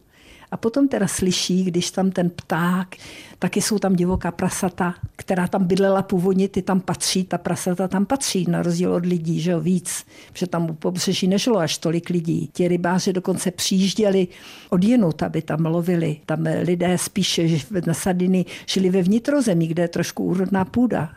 A 0.56 0.58
potom 0.58 0.88
teda 0.88 1.06
slyší, 1.06 1.64
když 1.64 1.90
tam 1.90 2.10
ten 2.10 2.30
pták, 2.30 2.96
taky 3.38 3.62
jsou 3.62 3.78
tam 3.78 3.96
divoká 3.96 4.30
prasata, 4.30 4.94
která 5.16 5.48
tam 5.48 5.64
bydlela 5.64 6.02
původně, 6.02 6.48
ty 6.48 6.62
tam 6.62 6.80
patří, 6.80 7.24
ta 7.24 7.38
prasata 7.38 7.88
tam 7.88 8.06
patří, 8.06 8.46
na 8.48 8.62
rozdíl 8.62 8.92
od 8.92 9.06
lidí, 9.06 9.40
že 9.40 9.50
jo, 9.50 9.60
víc, 9.60 10.06
protože 10.32 10.46
tam 10.46 10.70
u 10.70 10.74
pobřeží 10.74 11.28
nežilo 11.28 11.58
až 11.58 11.78
tolik 11.78 12.08
lidí. 12.10 12.50
Ti 12.52 12.68
rybáři 12.68 13.12
dokonce 13.12 13.50
přijížděli 13.50 14.28
od 14.70 14.84
jinut, 14.84 15.22
aby 15.22 15.42
tam 15.42 15.66
lovili. 15.66 16.16
Tam 16.26 16.44
lidé 16.62 16.98
spíše 16.98 17.48
na 17.86 17.94
Sardiny 17.94 18.44
žili 18.66 18.90
ve 18.90 19.02
vnitrozemí, 19.02 19.66
kde 19.68 19.82
je 19.82 19.88
trošku 19.88 20.24
úrodná 20.24 20.64
půda. 20.64 21.10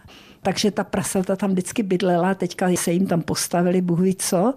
takže 0.43 0.71
ta 0.71 0.83
prasata 0.83 1.35
tam 1.35 1.51
vždycky 1.51 1.83
bydlela, 1.83 2.35
teďka 2.35 2.69
se 2.75 2.91
jim 2.91 3.07
tam 3.07 3.21
postavili, 3.21 3.81
Bůh 3.81 3.99
ví 3.99 4.15
co, 4.15 4.53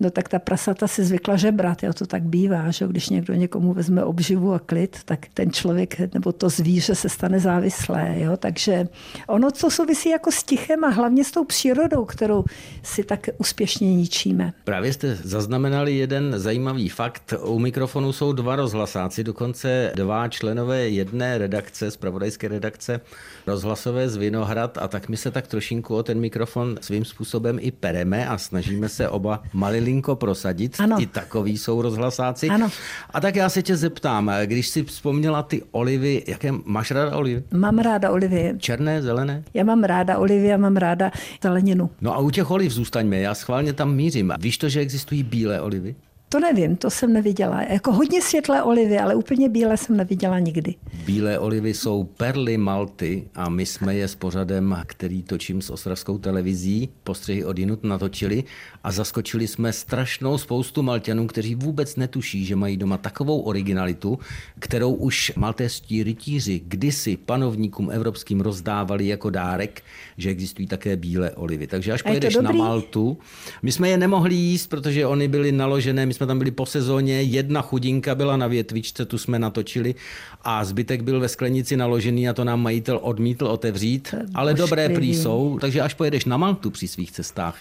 no 0.00 0.10
tak 0.10 0.28
ta 0.28 0.38
prasata 0.38 0.88
si 0.88 1.04
zvykla 1.04 1.36
žebrat, 1.36 1.82
jo, 1.82 1.92
to 1.92 2.06
tak 2.06 2.22
bývá, 2.22 2.70
že 2.70 2.86
když 2.86 3.08
někdo 3.08 3.34
někomu 3.34 3.72
vezme 3.72 4.04
obživu 4.04 4.54
a 4.54 4.58
klid, 4.58 4.96
tak 5.04 5.26
ten 5.34 5.50
člověk 5.50 6.14
nebo 6.14 6.32
to 6.32 6.48
zvíře 6.48 6.94
se 6.94 7.08
stane 7.08 7.40
závislé, 7.40 8.14
jo, 8.16 8.36
takže 8.36 8.88
ono 9.26 9.50
to 9.50 9.70
souvisí 9.70 10.10
jako 10.10 10.32
s 10.32 10.42
tichem 10.42 10.84
a 10.84 10.88
hlavně 10.88 11.24
s 11.24 11.30
tou 11.30 11.44
přírodou, 11.44 12.04
kterou 12.04 12.44
si 12.82 13.04
tak 13.04 13.28
úspěšně 13.38 13.94
ničíme. 13.94 14.52
Právě 14.64 14.92
jste 14.92 15.14
zaznamenali 15.14 15.96
jeden 15.96 16.38
zajímavý 16.38 16.88
fakt. 16.88 17.34
U 17.44 17.58
mikrofonu 17.58 18.12
jsou 18.12 18.32
dva 18.32 18.56
rozhlasáci, 18.56 19.24
dokonce 19.24 19.92
dva 19.94 20.28
členové 20.28 20.88
jedné 20.88 21.38
redakce, 21.38 21.90
zpravodajské 21.90 22.48
redakce 22.48 23.00
rozhlasové 23.46 24.08
z 24.08 24.16
Vinohrad 24.16 24.78
a 24.78 24.88
tak 24.88 25.08
my 25.08 25.16
se 25.16 25.30
tak 25.30 25.46
trošinku 25.46 25.96
o 25.96 26.02
ten 26.02 26.20
mikrofon 26.20 26.78
svým 26.80 27.04
způsobem 27.04 27.58
i 27.60 27.70
pereme 27.70 28.28
a 28.28 28.38
snažíme 28.38 28.88
se 28.88 29.08
oba 29.08 29.42
malilinko 29.88 30.16
prosadit. 30.16 30.76
Ano. 30.80 30.96
I 31.00 31.06
takový 31.06 31.58
jsou 31.58 31.82
rozhlasáci. 31.82 32.48
Ano. 32.48 32.70
A 33.10 33.20
tak 33.20 33.36
já 33.36 33.48
se 33.48 33.62
tě 33.62 33.76
zeptám, 33.76 34.30
když 34.44 34.68
si 34.68 34.84
vzpomněla 34.84 35.42
ty 35.42 35.62
olivy, 35.70 36.24
jaké 36.26 36.52
máš 36.64 36.90
ráda 36.90 37.16
olivy? 37.16 37.42
Mám 37.52 37.78
ráda 37.78 38.10
olivy. 38.10 38.54
Černé, 38.58 39.02
zelené? 39.02 39.42
Já 39.54 39.64
mám 39.64 39.84
ráda 39.84 40.18
olivy 40.18 40.52
a 40.52 40.56
mám 40.56 40.76
ráda 40.76 41.10
zeleninu. 41.42 41.90
No 42.00 42.14
a 42.14 42.18
u 42.18 42.30
těch 42.30 42.50
oliv 42.50 42.72
zůstaňme, 42.72 43.18
já 43.18 43.34
schválně 43.34 43.72
tam 43.72 43.94
mířím. 43.94 44.32
Víš 44.40 44.58
to, 44.58 44.68
že 44.68 44.80
existují 44.80 45.22
bílé 45.22 45.60
olivy? 45.60 45.94
To 46.30 46.40
nevím, 46.40 46.76
to 46.76 46.90
jsem 46.90 47.12
neviděla. 47.12 47.62
Jako 47.62 47.92
hodně 47.92 48.22
světlé 48.22 48.62
olivy, 48.62 48.98
ale 48.98 49.14
úplně 49.14 49.48
bílé 49.48 49.76
jsem 49.76 49.96
neviděla 49.96 50.38
nikdy. 50.38 50.74
Bílé 51.06 51.38
olivy 51.38 51.74
jsou 51.74 52.04
perly 52.04 52.56
Malty 52.58 53.28
a 53.34 53.48
my 53.48 53.66
jsme 53.66 53.94
je 53.94 54.08
s 54.08 54.14
pořadem, 54.14 54.76
který 54.86 55.22
točím 55.22 55.62
s 55.62 55.70
ostravskou 55.70 56.18
televizí, 56.18 56.88
postřehy 57.04 57.44
od 57.44 57.58
jinut 57.58 57.84
natočili 57.84 58.44
a 58.84 58.92
zaskočili 58.92 59.46
jsme 59.46 59.72
strašnou 59.72 60.38
spoustu 60.38 60.82
Malťanů, 60.82 61.26
kteří 61.26 61.54
vůbec 61.54 61.96
netuší, 61.96 62.44
že 62.44 62.56
mají 62.56 62.76
doma 62.76 62.98
takovou 62.98 63.40
originalitu, 63.40 64.18
kterou 64.58 64.94
už 64.94 65.32
maltéští 65.36 66.02
rytíři 66.02 66.60
kdysi 66.66 67.16
panovníkům 67.16 67.90
evropským 67.90 68.40
rozdávali 68.40 69.06
jako 69.06 69.30
dárek, 69.30 69.82
že 70.16 70.30
existují 70.30 70.68
také 70.68 70.96
bílé 70.96 71.30
olivy. 71.30 71.66
Takže 71.66 71.92
až 71.92 72.02
pojedeš 72.02 72.36
na? 72.36 72.52
Maltu, 72.52 73.18
my 73.62 73.72
jsme 73.72 73.88
je 73.88 73.98
nemohli 73.98 74.34
jíst, 74.34 74.66
protože 74.66 75.06
oni 75.06 75.28
byly 75.28 75.52
naložené, 75.52 76.06
my 76.06 76.17
jsme 76.18 76.26
tam 76.26 76.38
byli 76.38 76.50
po 76.50 76.66
sezóně, 76.66 77.22
jedna 77.22 77.62
chudinka 77.62 78.14
byla 78.14 78.36
na 78.36 78.46
větvičce, 78.46 79.04
tu 79.04 79.18
jsme 79.18 79.38
natočili 79.38 79.94
a 80.42 80.64
zbytek 80.64 81.02
byl 81.02 81.20
ve 81.20 81.28
sklenici 81.28 81.76
naložený 81.76 82.28
a 82.28 82.32
to 82.32 82.44
nám 82.44 82.62
majitel 82.62 82.98
odmítl 83.02 83.46
otevřít, 83.46 84.14
ale 84.34 84.54
dobré 84.54 84.88
prý 84.88 85.14
jsou, 85.14 85.58
takže 85.60 85.80
až 85.80 85.94
pojedeš 85.94 86.24
na 86.24 86.36
Maltu 86.36 86.70
při 86.70 86.88
svých 86.88 87.12
cestách, 87.12 87.56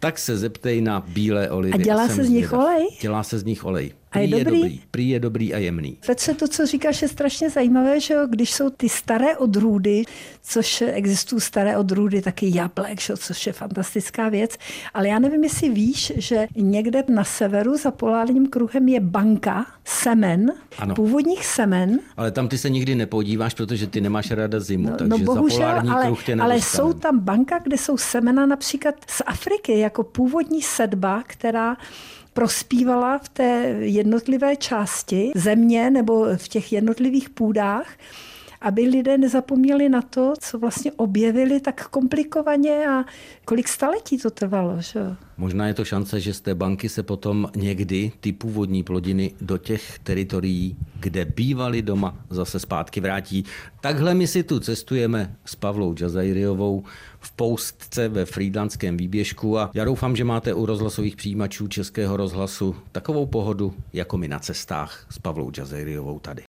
tak 0.00 0.18
se 0.18 0.36
zeptej 0.38 0.80
na 0.80 1.04
bílé 1.08 1.50
olivy. 1.50 1.74
A 1.74 1.76
dělá 1.82 2.06
Jsem 2.06 2.16
se 2.16 2.24
z 2.24 2.28
nich 2.28 2.46
zvědav. 2.46 2.64
olej? 2.66 2.86
Dělá 3.00 3.22
se 3.22 3.38
z 3.38 3.44
nich 3.44 3.64
olej. 3.64 3.92
A 4.12 4.18
je 4.18 4.28
Prý 4.28 4.44
dobrý? 4.44 4.60
dobrý. 4.60 4.80
Prý 4.90 5.08
je 5.08 5.20
dobrý 5.20 5.54
a 5.54 5.58
jemný. 5.58 5.96
Petře, 6.06 6.34
to, 6.34 6.48
co 6.48 6.66
říkáš, 6.66 7.02
je 7.02 7.08
strašně 7.08 7.50
zajímavé, 7.50 8.00
že 8.00 8.14
jo? 8.14 8.26
když 8.30 8.52
jsou 8.52 8.70
ty 8.70 8.88
staré 8.88 9.36
odrůdy, 9.36 10.02
což 10.42 10.82
existují 10.86 11.40
staré 11.40 11.76
odrůdy, 11.76 12.22
taky 12.22 12.50
jablek, 12.56 13.00
že 13.00 13.12
jo? 13.12 13.16
což 13.16 13.46
je 13.46 13.52
fantastická 13.52 14.28
věc. 14.28 14.56
Ale 14.94 15.08
já 15.08 15.18
nevím, 15.18 15.44
jestli 15.44 15.68
víš, 15.68 16.12
že 16.16 16.46
někde 16.56 17.04
na 17.08 17.24
severu 17.24 17.76
za 17.76 17.90
polárním 17.90 18.46
kruhem 18.46 18.88
je 18.88 19.00
banka 19.00 19.66
semen, 19.84 20.52
Ano. 20.78 20.94
původních 20.94 21.46
semen, 21.46 21.98
Ale 22.16 22.30
tam 22.30 22.48
ty 22.48 22.58
se 22.58 22.70
nikdy 22.70 22.94
nepodíváš, 22.94 23.54
protože 23.54 23.86
ty 23.86 24.00
nemáš 24.00 24.30
ráda 24.30 24.60
zimu, 24.60 24.90
No, 24.90 24.96
takže 24.96 25.10
no 25.10 25.18
bohužel, 25.18 25.58
za 25.58 25.64
polární 25.66 25.90
ale, 25.90 26.06
kruh 26.06 26.24
tě 26.24 26.34
ale 26.34 26.56
jsou 26.60 26.92
tam 26.92 27.18
banka, 27.18 27.58
kde 27.58 27.78
jsou 27.78 27.96
semena 27.96 28.46
například 28.46 28.94
z 29.08 29.22
Afriky, 29.26 29.78
jako 29.84 30.02
původní 30.02 30.62
sedba, 30.62 31.22
která 31.26 31.76
prospívala 32.32 33.18
v 33.18 33.28
té 33.28 33.76
jednotlivé 33.80 34.56
části 34.56 35.32
země 35.34 35.90
nebo 35.90 36.26
v 36.36 36.48
těch 36.48 36.72
jednotlivých 36.72 37.30
půdách, 37.30 37.86
aby 38.60 38.82
lidé 38.82 39.18
nezapomněli 39.18 39.88
na 39.88 40.02
to, 40.02 40.32
co 40.40 40.58
vlastně 40.58 40.92
objevili 40.92 41.60
tak 41.60 41.88
komplikovaně 41.88 42.88
a 42.88 43.04
kolik 43.44 43.68
staletí 43.68 44.18
to 44.18 44.30
trvalo. 44.30 44.76
Že? 44.80 45.00
Možná 45.36 45.66
je 45.66 45.74
to 45.74 45.84
šance, 45.84 46.20
že 46.20 46.34
z 46.34 46.40
té 46.40 46.54
banky 46.54 46.88
se 46.88 47.02
potom 47.02 47.48
někdy 47.56 48.12
ty 48.20 48.32
původní 48.32 48.82
plodiny 48.82 49.32
do 49.40 49.58
těch 49.58 49.98
teritorií, 49.98 50.76
kde 51.00 51.24
bývali 51.24 51.82
doma, 51.82 52.16
zase 52.30 52.58
zpátky 52.58 53.00
vrátí. 53.00 53.44
Takhle 53.80 54.14
my 54.14 54.26
si 54.26 54.42
tu 54.42 54.60
cestujeme 54.60 55.36
s 55.44 55.54
Pavlou 55.54 55.94
Džazajriovou 55.94 56.84
Poustce 57.36 58.08
ve 58.08 58.24
Frýdlandském 58.24 58.96
výběžku 58.96 59.58
a 59.58 59.70
já 59.74 59.84
doufám, 59.84 60.16
že 60.16 60.24
máte 60.24 60.54
u 60.54 60.66
rozhlasových 60.66 61.16
přijímačů 61.16 61.68
Českého 61.68 62.16
rozhlasu 62.16 62.76
takovou 62.92 63.26
pohodu, 63.26 63.74
jako 63.92 64.18
my 64.18 64.28
na 64.28 64.38
cestách 64.38 65.06
s 65.10 65.18
Pavlou 65.18 65.50
Džazajriovou 65.50 66.18
tady. 66.18 66.42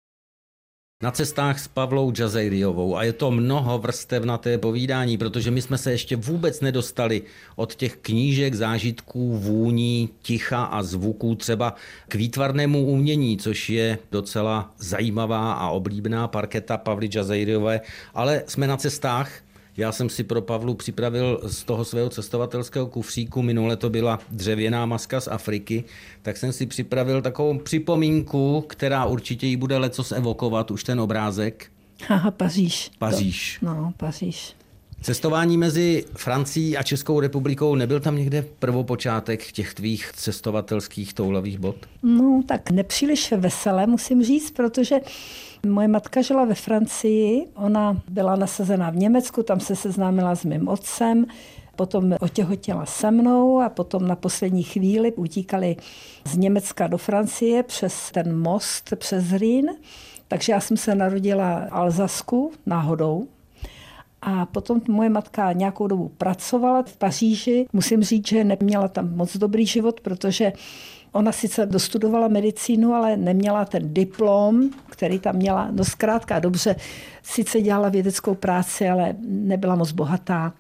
Na 1.04 1.12
cestách 1.12 1.60
s 1.60 1.68
Pavlou 1.68 2.12
Džazejriovou 2.12 2.98
a 2.98 3.04
je 3.04 3.14
to 3.14 3.32
mnoho 3.32 3.80
vrstevnaté 3.80 4.58
povídání, 4.58 5.18
protože 5.18 5.52
my 5.52 5.62
jsme 5.62 5.78
se 5.78 5.92
ještě 5.92 6.16
vůbec 6.16 6.62
nedostali 6.62 7.22
od 7.56 7.76
těch 7.76 7.96
knížek, 7.96 8.54
zážitků, 8.54 9.38
vůní, 9.38 10.10
ticha 10.22 10.64
a 10.64 10.84
zvuků 10.84 11.36
třeba 11.36 11.76
k 12.08 12.16
výtvarnému 12.16 12.86
umění, 12.86 13.38
což 13.38 13.70
je 13.70 13.98
docela 14.12 14.74
zajímavá 14.78 15.54
a 15.54 15.70
oblíbená 15.70 16.28
parketa 16.28 16.78
Pavly 16.78 17.08
Džazejriové, 17.08 17.82
ale 18.14 18.44
jsme 18.48 18.68
na 18.68 18.78
cestách 18.78 19.32
já 19.78 19.92
jsem 19.92 20.10
si 20.10 20.24
pro 20.24 20.42
Pavlu 20.42 20.74
připravil 20.74 21.40
z 21.44 21.64
toho 21.64 21.86
svého 21.86 22.10
cestovatelského 22.10 22.88
kufříku, 22.88 23.42
minule 23.42 23.78
to 23.78 23.90
byla 23.90 24.20
dřevěná 24.32 24.86
maska 24.86 25.22
z 25.22 25.28
Afriky, 25.28 25.84
tak 26.22 26.38
jsem 26.38 26.54
si 26.54 26.66
připravil 26.66 27.22
takovou 27.22 27.60
připomínku, 27.60 28.62
která 28.68 29.06
určitě 29.06 29.48
jí 29.48 29.58
bude 29.58 29.78
lecos 29.78 30.12
evokovat, 30.12 30.72
už 30.72 30.84
ten 30.84 31.00
obrázek. 31.00 31.72
Haha, 32.08 32.32
Paříž. 32.32 32.92
Paříž. 33.00 33.58
To, 33.60 33.66
no, 33.66 33.94
Paříž. 33.98 34.56
Cestování 35.02 35.58
mezi 35.58 36.06
Francií 36.14 36.78
a 36.78 36.84
Českou 36.84 37.20
republikou, 37.20 37.76
nebyl 37.76 38.00
tam 38.00 38.18
někde 38.18 38.46
prvopočátek 38.60 39.52
těch 39.52 39.74
tvých 39.74 40.12
cestovatelských 40.16 41.14
toulavých 41.14 41.60
bod? 41.60 41.76
No, 42.04 42.44
tak 42.48 42.72
nepříliš 42.72 43.32
veselé, 43.32 43.88
musím 43.88 44.24
říct, 44.24 44.52
protože 44.52 45.00
moje 45.68 45.88
matka 45.88 46.22
žila 46.22 46.46
ve 46.46 46.56
Francii, 46.56 47.48
ona 47.56 48.02
byla 48.10 48.36
nasazená 48.36 48.90
v 48.90 48.96
Německu, 48.96 49.44
tam 49.44 49.60
se 49.60 49.76
seznámila 49.76 50.36
s 50.36 50.44
mým 50.44 50.68
otcem, 50.68 51.26
potom 51.76 52.16
otěhotněla 52.20 52.86
se 52.86 53.12
mnou 53.12 53.60
a 53.60 53.70
potom 53.70 54.08
na 54.08 54.16
poslední 54.16 54.64
chvíli 54.64 55.14
utíkali 55.14 55.76
z 56.26 56.38
Německa 56.38 56.88
do 56.88 56.98
Francie 56.98 57.64
přes 57.64 58.12
ten 58.12 58.38
most, 58.38 58.94
přes 58.96 59.32
Rýn. 59.32 59.70
Takže 60.28 60.52
já 60.52 60.60
jsem 60.60 60.78
se 60.78 60.96
narodila 60.96 61.60
v 61.60 61.68
Alzasku 61.72 62.52
náhodou, 62.66 63.28
a 64.28 64.46
potom 64.46 64.82
moje 64.88 65.10
matka 65.10 65.54
nějakou 65.54 65.88
dobu 65.88 66.12
pracovala 66.18 66.84
v 66.84 66.98
Paříži. 66.98 67.66
Musím 67.74 68.04
říct, 68.04 68.28
že 68.28 68.44
neměla 68.44 68.88
tam 68.88 69.16
moc 69.16 69.38
dobrý 69.38 69.66
život, 69.66 70.02
protože 70.02 70.54
ona 71.12 71.32
sice 71.32 71.66
dostudovala 71.66 72.28
medicínu, 72.28 72.94
ale 72.94 73.18
neměla 73.18 73.66
ten 73.66 73.94
diplom, 73.94 74.70
který 74.90 75.20
tam 75.20 75.36
měla. 75.36 75.68
No 75.72 75.86
zkrátka 75.86 76.40
dobře, 76.40 76.76
sice 77.24 77.62
dělala 77.62 77.90
vědeckou 77.90 78.36
práci, 78.36 78.90
ale 78.90 79.16
nebyla 79.28 79.76
moc 79.76 79.92
bohatá. 79.92 80.54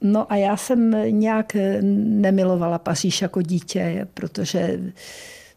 No 0.00 0.32
a 0.32 0.36
já 0.36 0.56
jsem 0.56 0.96
nějak 1.20 1.56
nemilovala 1.92 2.78
Paříž 2.78 3.22
jako 3.22 3.42
dítě, 3.42 4.08
protože 4.14 4.80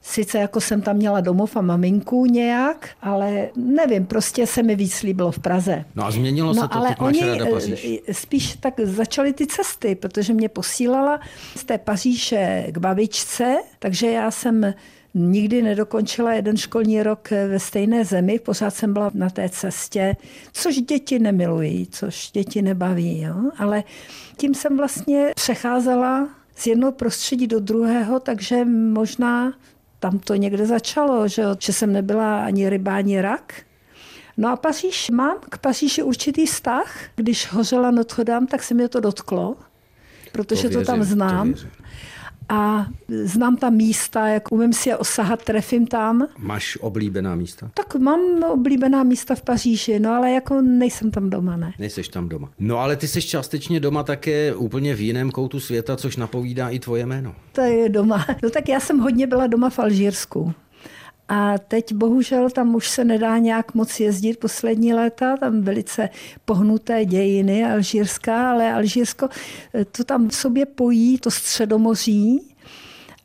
Sice 0.01 0.37
jako 0.37 0.61
jsem 0.61 0.81
tam 0.81 0.95
měla 0.95 1.21
domov 1.21 1.55
a 1.57 1.61
maminku 1.61 2.25
nějak, 2.25 2.89
ale 3.01 3.49
nevím, 3.55 4.05
prostě 4.05 4.47
se 4.47 4.63
mi 4.63 4.75
víc 4.75 5.01
líbilo 5.01 5.31
v 5.31 5.39
Praze. 5.39 5.85
No 5.95 6.05
a 6.05 6.11
změnilo 6.11 6.53
se 6.53 6.59
to, 6.67 6.75
ale 6.75 6.95
oni 6.99 7.25
ráda 7.25 7.45
Paříž. 7.51 7.87
eh, 8.07 8.13
spíš 8.13 8.55
tak 8.59 8.79
začaly 8.79 9.33
ty 9.33 9.47
cesty, 9.47 9.95
protože 9.95 10.33
mě 10.33 10.49
posílala 10.49 11.19
z 11.55 11.63
té 11.63 11.77
Paříže 11.77 12.65
k 12.71 12.77
babičce, 12.77 13.55
takže 13.79 14.07
já 14.11 14.31
jsem 14.31 14.73
nikdy 15.13 15.61
nedokončila 15.61 16.33
jeden 16.33 16.57
školní 16.57 17.03
rok 17.03 17.31
ve 17.31 17.59
stejné 17.59 18.05
zemi, 18.05 18.39
pořád 18.39 18.75
jsem 18.75 18.93
byla 18.93 19.11
na 19.13 19.29
té 19.29 19.49
cestě, 19.49 20.15
což 20.53 20.75
děti 20.75 21.19
nemilují, 21.19 21.87
což 21.91 22.31
děti 22.31 22.61
nebaví, 22.61 23.21
jo? 23.21 23.35
ale 23.57 23.83
tím 24.37 24.55
jsem 24.55 24.77
vlastně 24.77 25.31
přecházela 25.35 26.29
z 26.55 26.67
jednoho 26.67 26.91
prostředí 26.91 27.47
do 27.47 27.59
druhého, 27.59 28.19
takže 28.19 28.65
možná 28.65 29.53
tam 29.99 30.19
to 30.19 30.35
někde 30.35 30.65
začalo, 30.65 31.27
že, 31.27 31.43
že 31.59 31.73
jsem 31.73 31.93
nebyla 31.93 32.45
ani 32.45 32.69
ryba, 32.69 32.95
ani 32.95 33.21
rak. 33.21 33.53
No 34.37 34.49
a 34.49 34.55
Paříž 34.55 35.09
mám 35.09 35.37
k 35.49 35.57
Paříži 35.57 36.03
určitý 36.03 36.45
vztah. 36.45 36.97
Když 37.15 37.51
hořela 37.51 37.91
Notre 37.91 38.23
Dame, 38.23 38.47
tak 38.47 38.63
se 38.63 38.73
mě 38.73 38.89
to 38.89 38.99
dotklo, 38.99 39.55
protože 40.31 40.63
to, 40.63 40.69
věřím, 40.69 40.85
tam 40.85 41.03
znám. 41.03 41.47
věřím. 41.47 41.69
A 42.49 42.87
znám 43.23 43.57
tam 43.57 43.73
místa, 43.73 44.27
jak 44.27 44.51
umím 44.51 44.73
si 44.73 44.89
je 44.89 44.97
osahat, 44.97 45.43
trefím 45.43 45.87
tam. 45.87 46.27
Máš 46.37 46.77
oblíbená 46.81 47.35
místa? 47.35 47.71
Tak 47.73 47.95
mám 47.95 48.19
oblíbená 48.43 49.03
místa 49.03 49.35
v 49.35 49.41
Paříži, 49.41 49.99
no 49.99 50.11
ale 50.11 50.31
jako 50.31 50.61
nejsem 50.61 51.11
tam 51.11 51.29
doma, 51.29 51.57
ne. 51.57 51.73
Nejseš 51.79 52.07
tam 52.07 52.29
doma. 52.29 52.49
No 52.59 52.77
ale 52.77 52.95
ty 52.95 53.07
jsi 53.07 53.21
částečně 53.21 53.79
doma 53.79 54.03
také 54.03 54.55
úplně 54.55 54.95
v 54.95 55.01
jiném 55.01 55.31
koutu 55.31 55.59
světa, 55.59 55.97
což 55.97 56.17
napovídá 56.17 56.69
i 56.69 56.79
tvoje 56.79 57.05
jméno. 57.05 57.35
To 57.51 57.61
je 57.61 57.89
doma. 57.89 58.25
No 58.43 58.49
tak 58.49 58.69
já 58.69 58.79
jsem 58.79 58.99
hodně 58.99 59.27
byla 59.27 59.47
doma 59.47 59.69
v 59.69 59.79
Alžírsku. 59.79 60.53
A 61.29 61.57
teď 61.57 61.93
bohužel 61.93 62.49
tam 62.49 62.75
už 62.75 62.89
se 62.89 63.03
nedá 63.03 63.37
nějak 63.37 63.73
moc 63.73 63.99
jezdit 63.99 64.39
poslední 64.39 64.93
léta, 64.93 65.37
tam 65.37 65.61
velice 65.61 66.09
pohnuté 66.45 67.05
dějiny 67.05 67.65
Alžírská, 67.65 68.51
ale 68.51 68.73
Alžírsko 68.73 69.29
eh, 69.73 69.85
to 69.85 70.03
tam 70.03 70.29
v 70.29 70.35
sobě 70.35 70.65
pojí, 70.65 71.17
to 71.17 71.31
středomoří 71.31 72.55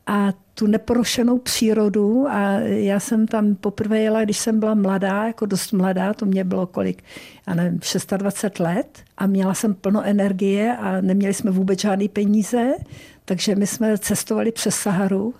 a 0.06 0.32
tu 0.54 0.66
neporošenou 0.66 1.38
přírodu. 1.38 2.26
A 2.28 2.58
já 2.60 3.00
jsem 3.00 3.26
tam 3.26 3.54
poprvé 3.54 3.98
jela, 3.98 4.24
když 4.24 4.38
jsem 4.38 4.60
byla 4.60 4.74
mladá, 4.74 5.26
jako 5.26 5.46
dost 5.46 5.72
mladá, 5.72 6.14
to 6.14 6.26
mě 6.26 6.44
bylo 6.44 6.66
kolik, 6.66 7.02
já 7.48 7.54
nevím, 7.54 7.80
26 8.16 8.60
let 8.60 9.02
a 9.18 9.26
měla 9.26 9.54
jsem 9.54 9.74
plno 9.74 10.02
energie 10.02 10.76
a 10.76 11.00
neměli 11.00 11.34
jsme 11.34 11.50
vůbec 11.50 11.80
žádné 11.80 12.08
peníze, 12.08 12.72
takže 13.24 13.56
my 13.56 13.66
jsme 13.66 13.98
cestovali 13.98 14.52
přes 14.52 14.74
Saharu 14.74 15.34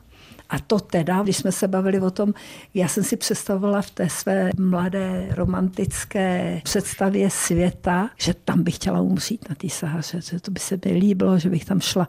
a 0.49 0.59
to 0.59 0.81
teda, 0.81 1.23
když 1.23 1.37
jsme 1.37 1.53
se 1.53 1.69
bavili 1.69 2.01
o 2.01 2.11
tom, 2.11 2.35
já 2.75 2.89
jsem 2.89 3.05
si 3.05 3.17
představovala 3.17 3.83
v 3.83 3.91
té 3.91 4.09
své 4.09 4.51
mladé 4.59 5.29
romantické 5.31 6.61
představě 6.65 7.31
světa, 7.31 8.11
že 8.19 8.35
tam 8.35 8.63
bych 8.63 8.75
chtěla 8.75 9.01
umřít 9.01 9.49
na 9.49 9.55
té 9.55 9.69
Sahaře, 9.69 10.21
že 10.21 10.41
to 10.41 10.51
by 10.51 10.61
se 10.61 10.79
mi 10.85 10.93
líbilo, 10.93 11.39
že 11.39 11.51
bych 11.51 11.65
tam 11.65 11.81
šla, 11.81 12.09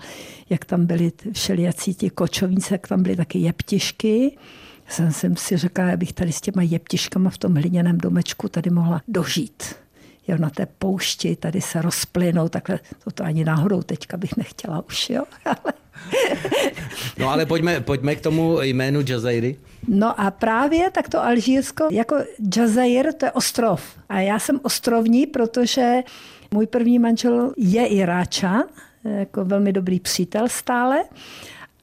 jak 0.49 0.65
tam 0.65 0.85
byly 0.85 1.11
všelijací 1.31 1.93
ti 1.93 2.09
kočovníci, 2.09 2.73
jak 2.73 2.87
tam 2.87 3.03
byly 3.03 3.15
taky 3.15 3.39
jeptišky. 3.39 4.37
Jsem, 4.87 5.11
jsem 5.11 5.35
si 5.35 5.57
řekla, 5.57 5.85
já 5.85 5.97
bych 5.97 6.13
tady 6.13 6.31
s 6.31 6.41
těma 6.41 6.61
jeptiškama 6.61 7.29
v 7.29 7.37
tom 7.37 7.55
hliněném 7.55 7.97
domečku 7.97 8.49
tady 8.49 8.69
mohla 8.69 9.01
dožít 9.07 9.84
jo, 10.27 10.37
na 10.37 10.49
té 10.49 10.65
poušti, 10.65 11.35
tady 11.35 11.61
se 11.61 11.81
rozplynou, 11.81 12.49
takhle, 12.49 12.79
to, 13.03 13.11
to 13.11 13.23
ani 13.23 13.45
náhodou 13.45 13.81
teďka 13.81 14.17
bych 14.17 14.37
nechtěla 14.37 14.83
už, 14.87 15.09
jo, 15.09 15.23
ale 15.45 15.73
No 17.19 17.29
ale 17.29 17.45
pojďme, 17.45 17.81
pojďme 17.81 18.15
k 18.15 18.21
tomu 18.21 18.61
jménu 18.61 18.99
Jazairi. 19.09 19.55
No 19.87 20.19
a 20.19 20.31
právě 20.31 20.91
tak 20.91 21.09
to 21.09 21.23
Alžírsko, 21.23 21.87
jako 21.91 22.15
Jazair, 22.57 23.13
to 23.13 23.25
je 23.25 23.31
ostrov. 23.31 23.81
A 24.09 24.19
já 24.19 24.39
jsem 24.39 24.59
ostrovní, 24.63 25.27
protože 25.27 26.03
můj 26.51 26.67
první 26.67 26.99
manžel 26.99 27.53
je 27.57 27.87
Iráčan, 27.87 28.63
jako 29.03 29.45
velmi 29.45 29.73
dobrý 29.73 29.99
přítel 29.99 30.49
stále. 30.49 31.03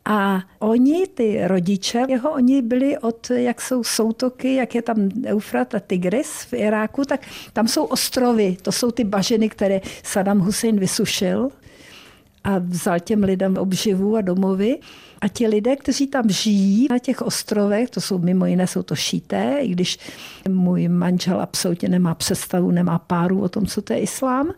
A 0.04 0.42
oni, 0.58 1.06
ty 1.06 1.40
rodiče 1.46 2.04
jeho, 2.08 2.30
oni 2.30 2.62
byli 2.62 2.98
od, 2.98 3.30
jak 3.30 3.60
jsou 3.60 3.84
soutoky, 3.84 4.54
jak 4.54 4.74
je 4.74 4.82
tam 4.82 5.08
Eufrat 5.26 5.74
a 5.74 5.80
Tigris 5.80 6.42
v 6.42 6.52
Iráku, 6.52 7.04
tak 7.04 7.20
tam 7.52 7.68
jsou 7.68 7.84
ostrovy. 7.84 8.56
To 8.62 8.72
jsou 8.72 8.90
ty 8.90 9.04
bažiny, 9.04 9.48
které 9.48 9.80
Saddam 10.02 10.38
Hussein 10.38 10.78
vysušil 10.78 11.50
a 12.44 12.58
vzal 12.58 13.00
těm 13.00 13.22
lidem 13.24 13.56
obživu 13.56 14.16
a 14.16 14.20
domovy. 14.20 14.78
A 15.20 15.28
ti 15.28 15.46
lidé, 15.46 15.76
kteří 15.76 16.06
tam 16.06 16.30
žijí 16.30 16.86
na 16.90 16.98
těch 16.98 17.22
ostrovech, 17.22 17.90
to 17.90 18.00
jsou 18.00 18.18
mimo 18.18 18.46
jiné, 18.46 18.66
jsou 18.66 18.82
to 18.82 18.96
šíté, 18.96 19.58
i 19.60 19.68
když 19.68 19.98
můj 20.48 20.88
manžel 20.88 21.40
absolutně 21.40 21.88
nemá 21.88 22.14
představu, 22.14 22.70
nemá 22.70 22.98
páru 22.98 23.40
o 23.40 23.48
tom, 23.48 23.66
co 23.66 23.82
to 23.82 23.92
je 23.92 23.98
islám, 23.98 24.52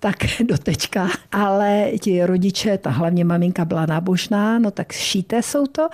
tak 0.00 0.16
do 0.44 0.58
teďka. 0.58 1.08
Ale 1.32 1.90
ti 2.00 2.26
rodiče, 2.26 2.78
ta 2.78 2.90
hlavně 2.90 3.24
maminka 3.24 3.64
byla 3.64 3.86
nábožná, 3.86 4.58
no 4.58 4.70
tak 4.70 4.92
šíté 4.92 5.42
jsou 5.42 5.66
to. 5.66 5.88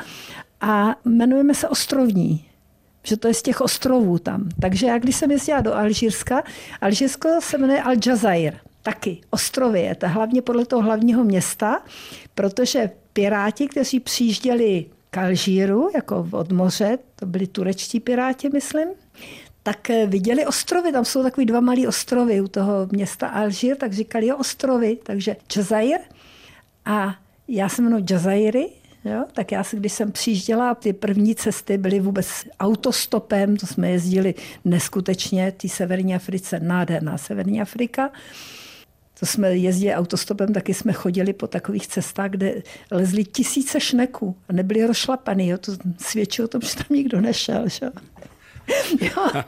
A 0.61 0.97
jmenujeme 1.05 1.55
se 1.55 1.69
Ostrovní 1.69 2.45
že 3.05 3.17
to 3.17 3.29
je 3.29 3.35
z 3.35 3.43
těch 3.43 3.61
ostrovů 3.61 4.19
tam. 4.19 4.49
Takže 4.61 4.87
já 4.87 4.99
když 4.99 5.17
jsem 5.17 5.31
jezdila 5.31 5.61
do 5.61 5.75
Alžírska, 5.75 6.43
Alžírsko 6.81 7.29
se 7.41 7.59
jmenuje 7.59 7.83
Al 7.83 7.95
Jazair 8.07 8.55
taky 8.83 9.21
ostrovy. 9.31 9.81
Je 9.81 9.95
to 9.95 10.09
hlavně 10.09 10.43
podle 10.43 10.67
toho 10.67 10.83
hlavního 10.83 11.25
města, 11.25 11.83
protože 12.35 12.91
piráti, 13.13 13.69
kteří 13.69 14.01
přijížděli 14.01 14.87
k 15.11 15.19
Alžíru, 15.19 15.89
jako 15.95 16.29
od 16.31 16.53
moře, 16.53 16.99
to 17.17 17.27
byli 17.27 17.47
turečtí 17.47 18.01
piráti, 18.01 18.49
myslím, 18.53 18.89
tak 19.63 19.91
eh, 19.91 20.07
viděli 20.07 20.47
ostrovy, 20.47 20.93
tam 20.93 21.05
jsou 21.05 21.23
takový 21.23 21.47
dva 21.47 21.61
malé 21.61 21.89
ostrovy 21.89 22.41
u 22.41 22.49
toho 22.49 22.89
města 22.93 23.29
Alžír, 23.29 23.77
tak 23.77 23.93
říkali, 23.93 24.27
jo, 24.27 24.37
ostrovy, 24.37 24.99
takže 25.03 25.37
Jazair. 25.57 26.01
A 26.85 27.15
já 27.49 27.69
se 27.69 27.83
jmenuji 27.83 28.05
Jazairy, 28.11 28.71
Jo? 29.05 29.25
Tak 29.33 29.53
já, 29.53 29.65
když 29.73 29.93
jsem 29.93 30.13
přijížděla, 30.13 30.75
ty 30.75 30.93
první 30.93 31.35
cesty 31.35 31.79
byly 31.79 32.01
vůbec 32.01 32.27
autostopem, 32.61 33.57
to 33.57 33.67
jsme 33.67 33.91
jezdili 33.91 34.35
neskutečně, 34.65 35.53
ty 35.53 35.69
Severní 35.69 36.15
Africe, 36.15 36.61
nádherná 36.61 37.19
Severní 37.19 37.61
Afrika. 37.61 38.11
To 39.21 39.27
jsme 39.27 39.57
jezdili 39.57 39.95
autostopem, 39.95 40.53
taky 40.53 40.75
jsme 40.75 40.93
chodili 40.93 41.33
po 41.33 41.47
takových 41.47 41.87
cestách, 41.87 42.31
kde 42.31 42.63
lezli 42.91 43.25
tisíce 43.25 43.81
šneků 43.81 44.37
a 44.49 44.53
nebyli 44.53 44.87
rozšlapaný. 44.87 45.49
Jo? 45.49 45.59
To 45.59 45.73
svědčí 45.99 46.43
o 46.43 46.49
tom, 46.49 46.61
že 46.61 46.77
tam 46.77 46.87
nikdo 46.91 47.21
nešel. 47.21 47.69
Že? 47.69 47.91
Jo. 49.01 49.43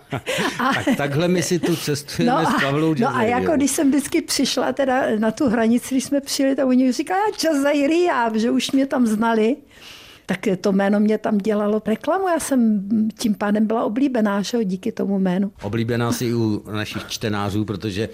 A, 0.59 0.75
tak 0.75 0.97
takhle 0.97 1.29
my 1.29 1.43
si 1.43 1.59
tu 1.59 1.77
cestujeme 1.77 2.33
no 2.33 2.49
a, 2.49 2.59
s 2.59 2.63
Pavlou 2.63 2.95
No 2.99 3.17
a 3.17 3.23
jako 3.23 3.53
když 3.53 3.71
jsem 3.71 3.89
vždycky 3.89 4.23
přišla 4.23 4.73
teda 4.73 5.03
na 5.19 5.31
tu 5.31 5.49
hranici, 5.49 5.95
když 5.95 6.05
jsme 6.05 6.21
přijeli, 6.21 6.57
tak 6.57 6.67
oni 6.67 6.93
říkali, 6.93 7.21
já 7.21 7.33
že 8.35 8.51
už 8.51 8.71
mě 8.71 8.87
tam 8.87 9.07
znali 9.07 9.57
tak 10.27 10.41
to 10.61 10.73
jméno 10.73 11.01
mě 11.01 11.19
tam 11.19 11.39
dělalo 11.39 11.83
reklamu. 11.87 12.29
Já 12.29 12.41
jsem 12.41 12.89
tím 13.19 13.35
pádem 13.35 13.67
byla 13.67 13.85
oblíbená, 13.85 14.43
že 14.43 14.65
díky 14.65 14.93
tomu 14.93 15.19
jménu. 15.19 15.53
Oblíbená 15.63 16.13
si 16.13 16.35
u 16.35 16.65
našich 16.73 17.07
čtenářů, 17.09 17.65
protože 17.65 18.09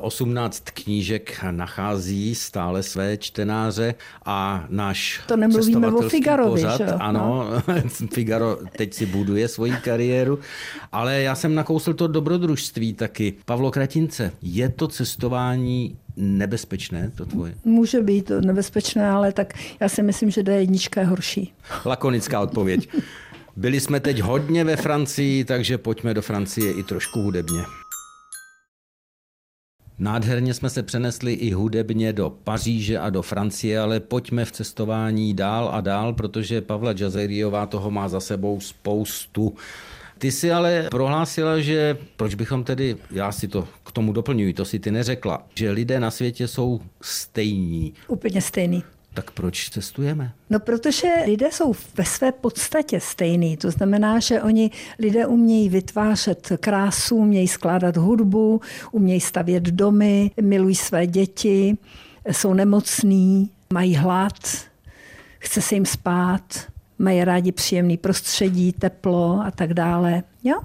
18 0.00 0.64
eh, 0.66 0.70
knížek 0.82 1.44
nachází 1.50 2.34
stále 2.34 2.82
své 2.82 3.16
čtenáře 3.16 3.94
a 4.24 4.66
náš 4.68 5.20
To 5.26 5.36
nemluvíme 5.36 5.92
o 5.92 6.08
Figarovi, 6.08 6.62
pořad, 6.62 6.76
že? 6.76 6.84
Ano, 6.84 7.50
no. 7.68 7.74
Figaro 8.14 8.58
teď 8.76 8.94
si 8.94 9.06
buduje 9.06 9.48
svoji 9.48 9.72
kariéru, 9.72 10.38
ale 10.92 11.22
já 11.22 11.34
jsem 11.34 11.54
nakousl 11.54 11.94
to 11.94 12.06
dobrodružství 12.06 12.92
taky. 12.92 13.34
Pavlo 13.44 13.70
Kratince, 13.70 14.32
je 14.42 14.68
to 14.68 14.88
cestování 14.88 15.96
nebezpečné, 16.16 17.10
to 17.14 17.26
tvoje? 17.26 17.54
Může 17.64 18.00
být 18.02 18.30
nebezpečné, 18.40 19.10
ale 19.10 19.32
tak 19.32 19.54
já 19.80 19.88
si 19.88 20.02
myslím, 20.02 20.30
že 20.30 20.42
D1 20.42 21.00
je 21.00 21.06
horší. 21.06 21.52
Lakonická 21.84 22.40
odpověď. 22.40 22.88
Byli 23.56 23.80
jsme 23.80 24.00
teď 24.00 24.20
hodně 24.20 24.64
ve 24.64 24.76
Francii, 24.76 25.44
takže 25.44 25.78
pojďme 25.78 26.14
do 26.14 26.22
Francie 26.22 26.72
i 26.72 26.82
trošku 26.82 27.20
hudebně. 27.20 27.62
Nádherně 29.98 30.54
jsme 30.54 30.70
se 30.70 30.82
přenesli 30.82 31.32
i 31.32 31.52
hudebně 31.52 32.12
do 32.12 32.30
Paříže 32.30 32.98
a 32.98 33.10
do 33.10 33.22
Francie, 33.22 33.80
ale 33.80 34.00
pojďme 34.00 34.44
v 34.44 34.52
cestování 34.52 35.34
dál 35.34 35.70
a 35.72 35.80
dál, 35.80 36.12
protože 36.12 36.60
Pavla 36.60 36.94
Jazeriová 36.98 37.66
toho 37.66 37.90
má 37.90 38.08
za 38.08 38.20
sebou 38.20 38.60
spoustu. 38.60 39.54
Ty 40.20 40.32
si 40.32 40.52
ale 40.52 40.88
prohlásila, 40.90 41.60
že 41.60 41.96
proč 42.16 42.34
bychom 42.34 42.64
tedy, 42.64 42.96
já 43.10 43.32
si 43.32 43.48
to 43.48 43.68
k 43.86 43.92
tomu 43.92 44.12
doplňuji, 44.12 44.52
to 44.52 44.64
si 44.64 44.78
ty 44.78 44.90
neřekla, 44.90 45.46
že 45.54 45.70
lidé 45.70 46.00
na 46.00 46.10
světě 46.10 46.48
jsou 46.48 46.80
stejní. 47.02 47.94
Úplně 48.08 48.40
stejný. 48.40 48.84
Tak 49.14 49.30
proč 49.30 49.70
cestujeme? 49.70 50.32
No, 50.50 50.60
protože 50.60 51.08
lidé 51.26 51.48
jsou 51.52 51.74
ve 51.96 52.04
své 52.04 52.32
podstatě 52.32 53.00
stejný. 53.00 53.56
To 53.56 53.70
znamená, 53.70 54.20
že 54.20 54.42
oni 54.42 54.70
lidé 54.98 55.26
umějí 55.26 55.68
vytvářet 55.68 56.52
krásu, 56.60 57.16
umějí 57.16 57.48
skládat 57.48 57.96
hudbu, 57.96 58.60
umějí 58.92 59.20
stavět 59.20 59.62
domy, 59.62 60.30
milují 60.40 60.74
své 60.74 61.06
děti, 61.06 61.76
jsou 62.32 62.54
nemocní, 62.54 63.50
mají 63.72 63.94
hlad, 63.94 64.38
chce 65.38 65.62
se 65.62 65.74
jim 65.74 65.86
spát, 65.86 66.42
mají 67.00 67.24
rádi 67.24 67.52
příjemný 67.52 67.96
prostředí, 67.96 68.72
teplo 68.72 69.40
a 69.46 69.50
tak 69.50 69.74
dále. 69.74 70.22
Jo? 70.44 70.60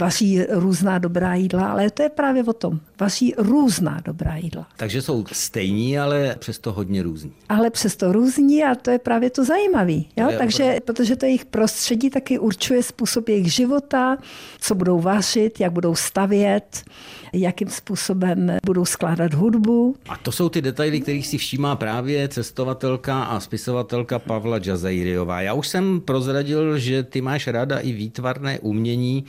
Vaří 0.00 0.42
různá 0.50 0.98
dobrá 0.98 1.34
jídla, 1.34 1.70
ale 1.70 1.90
to 1.90 2.02
je 2.02 2.08
právě 2.08 2.44
o 2.44 2.52
tom. 2.52 2.80
Vaří 3.00 3.34
různá 3.38 4.00
dobrá 4.04 4.36
jídla. 4.36 4.66
Takže 4.76 5.02
jsou 5.02 5.24
stejní, 5.32 5.98
ale 5.98 6.36
přesto 6.38 6.72
hodně 6.72 7.02
různí. 7.02 7.32
Ale 7.48 7.70
přesto 7.70 8.12
různí 8.12 8.64
a 8.64 8.74
to 8.74 8.90
je 8.90 8.98
právě 8.98 9.30
to 9.30 9.44
zajímavé. 9.44 10.00
Takže, 10.38 10.78
protože 10.84 11.16
to 11.16 11.26
jejich 11.26 11.44
prostředí 11.44 12.10
taky 12.10 12.38
určuje 12.38 12.82
způsob 12.82 13.28
jejich 13.28 13.52
života, 13.52 14.18
co 14.60 14.74
budou 14.74 15.00
vařit, 15.00 15.60
jak 15.60 15.72
budou 15.72 15.94
stavět, 15.94 16.84
jakým 17.32 17.68
způsobem 17.68 18.52
budou 18.66 18.84
skládat 18.84 19.34
hudbu. 19.34 19.96
A 20.08 20.16
to 20.16 20.32
jsou 20.32 20.48
ty 20.48 20.62
detaily, 20.62 21.00
kterých 21.00 21.26
si 21.26 21.38
všímá 21.38 21.76
právě 21.76 22.28
cestovatelka 22.28 23.24
a 23.24 23.40
spisovatelka 23.40 24.18
Pavla 24.18 24.58
Jazairiová. 24.66 25.40
Já 25.40 25.54
už 25.54 25.68
jsem 25.68 26.00
prozradil, 26.00 26.78
že 26.78 27.02
ty 27.02 27.20
máš 27.20 27.46
ráda 27.46 27.78
i 27.78 27.92
výtvarné 27.92 28.58
umění. 28.58 29.24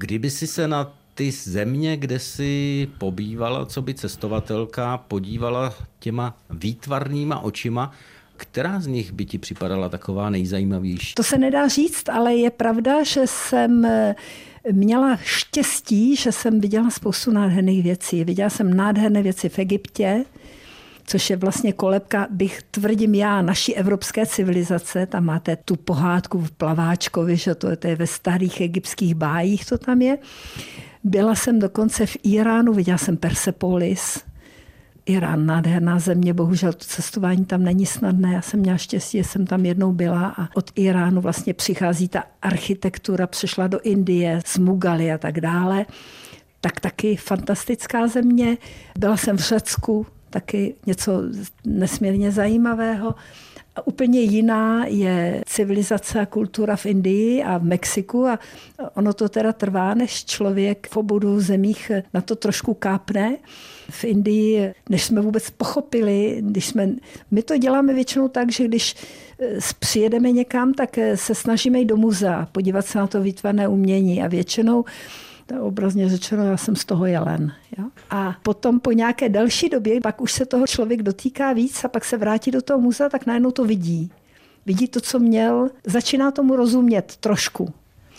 Kdyby 0.00 0.30
si 0.30 0.46
se 0.46 0.68
na 0.68 0.92
ty 1.14 1.30
země, 1.30 1.96
kde 1.96 2.18
si 2.18 2.88
pobývala, 2.98 3.66
co 3.66 3.82
by 3.82 3.94
cestovatelka, 3.94 4.98
podívala 4.98 5.74
těma 5.98 6.36
výtvarnýma 6.50 7.38
očima, 7.38 7.92
Která 8.38 8.80
z 8.80 8.86
nich 8.86 9.12
by 9.12 9.24
ti 9.24 9.38
připadala 9.38 9.88
taková 9.88 10.30
nejzajímavější? 10.30 11.14
To 11.14 11.22
se 11.22 11.38
nedá 11.38 11.68
říct, 11.68 12.08
ale 12.08 12.34
je 12.34 12.50
pravda, 12.50 13.02
že 13.02 13.20
jsem 13.24 13.84
eh, 13.84 14.14
měla 14.72 15.16
štěstí, 15.16 16.16
že 16.16 16.32
jsem 16.32 16.60
viděla 16.60 16.90
spoustu 16.90 17.30
nádherných 17.30 17.82
věcí. 17.82 18.24
Viděla 18.24 18.50
jsem 18.50 18.74
nádherné 18.74 19.22
věci 19.22 19.48
v 19.48 19.58
Egyptě, 19.58 20.24
což 21.08 21.30
je 21.30 21.36
vlastně 21.36 21.72
kolebka, 21.72 22.26
bych 22.30 22.62
tvrdím 22.62 23.14
já, 23.14 23.42
naší 23.42 23.76
evropské 23.76 24.26
civilizace. 24.26 25.06
Tam 25.06 25.24
máte 25.24 25.56
tu 25.56 25.76
pohádku 25.76 26.38
v 26.38 26.50
Plaváčkovi, 26.50 27.36
že 27.36 27.54
to, 27.54 27.76
to 27.76 27.86
je 27.86 27.96
ve 27.96 28.06
starých 28.06 28.60
egyptských 28.60 29.14
bájích, 29.14 29.66
to 29.66 29.78
tam 29.78 30.02
je. 30.02 30.18
Byla 31.04 31.34
jsem 31.34 31.58
dokonce 31.58 32.06
v 32.06 32.16
Iránu, 32.22 32.72
viděla 32.72 32.98
jsem 32.98 33.16
Persepolis, 33.16 34.24
Irán, 35.06 35.46
nádherná 35.46 35.98
země, 35.98 36.34
bohužel 36.34 36.72
to 36.72 36.84
cestování 36.84 37.44
tam 37.44 37.64
není 37.64 37.86
snadné. 37.86 38.32
Já 38.34 38.42
jsem 38.42 38.60
měla 38.60 38.78
štěstí, 38.78 39.18
že 39.18 39.24
jsem 39.24 39.46
tam 39.46 39.66
jednou 39.66 39.92
byla 39.92 40.34
a 40.38 40.48
od 40.54 40.70
Iránu 40.74 41.20
vlastně 41.20 41.54
přichází 41.54 42.08
ta 42.08 42.24
architektura, 42.42 43.26
přešla 43.26 43.66
do 43.66 43.80
Indie, 43.80 44.40
z 44.46 44.58
Mugaly 44.58 45.12
a 45.12 45.18
tak 45.18 45.40
dále. 45.40 45.86
Tak 46.60 46.80
taky 46.80 47.16
fantastická 47.16 48.06
země. 48.06 48.56
Byla 48.98 49.16
jsem 49.16 49.36
v 49.36 49.40
Řecku, 49.40 50.06
taky 50.30 50.74
něco 50.86 51.22
nesmírně 51.64 52.32
zajímavého. 52.32 53.14
A 53.78 53.86
úplně 53.86 54.20
jiná 54.20 54.86
je 54.86 55.42
civilizace 55.46 56.20
a 56.20 56.26
kultura 56.26 56.76
v 56.76 56.86
Indii 56.86 57.42
a 57.42 57.58
v 57.58 57.64
Mexiku 57.64 58.26
a 58.26 58.38
ono 58.94 59.12
to 59.12 59.28
teda 59.28 59.52
trvá, 59.52 59.94
než 59.94 60.24
člověk 60.24 60.88
v 60.90 60.96
obou 60.96 61.40
zemích 61.40 61.92
na 62.14 62.20
to 62.20 62.36
trošku 62.36 62.74
kápne. 62.74 63.36
V 63.90 64.04
Indii, 64.04 64.72
než 64.88 65.04
jsme 65.04 65.20
vůbec 65.20 65.50
pochopili, 65.50 66.38
když 66.40 66.66
jsme, 66.66 66.88
my 67.30 67.42
to 67.42 67.58
děláme 67.58 67.94
většinou 67.94 68.28
tak, 68.28 68.52
že 68.52 68.64
když 68.64 68.94
eh, 69.40 69.58
přijedeme 69.78 70.32
někam, 70.32 70.74
tak 70.74 70.98
eh, 70.98 71.16
se 71.16 71.34
snažíme 71.34 71.78
jít 71.78 71.84
do 71.84 71.96
muzea, 71.96 72.48
podívat 72.52 72.86
se 72.86 72.98
na 72.98 73.06
to 73.06 73.20
výtvarné 73.20 73.68
umění 73.68 74.22
a 74.22 74.26
většinou 74.26 74.84
obrazně 75.60 76.08
řečeno, 76.08 76.44
já 76.44 76.56
jsem 76.56 76.76
z 76.76 76.84
toho 76.84 77.06
jelen. 77.06 77.52
Jo? 77.78 77.84
A 78.10 78.36
potom 78.42 78.80
po 78.80 78.92
nějaké 78.92 79.28
delší 79.28 79.68
době, 79.68 80.00
pak 80.00 80.20
už 80.20 80.32
se 80.32 80.46
toho 80.46 80.66
člověk 80.66 81.02
dotýká 81.02 81.52
víc 81.52 81.84
a 81.84 81.88
pak 81.88 82.04
se 82.04 82.16
vrátí 82.16 82.50
do 82.50 82.62
toho 82.62 82.80
muzea, 82.80 83.08
tak 83.08 83.26
najednou 83.26 83.50
to 83.50 83.64
vidí. 83.64 84.10
Vidí 84.66 84.88
to, 84.88 85.00
co 85.00 85.18
měl, 85.18 85.70
začíná 85.86 86.30
tomu 86.30 86.56
rozumět 86.56 87.16
trošku. 87.20 87.72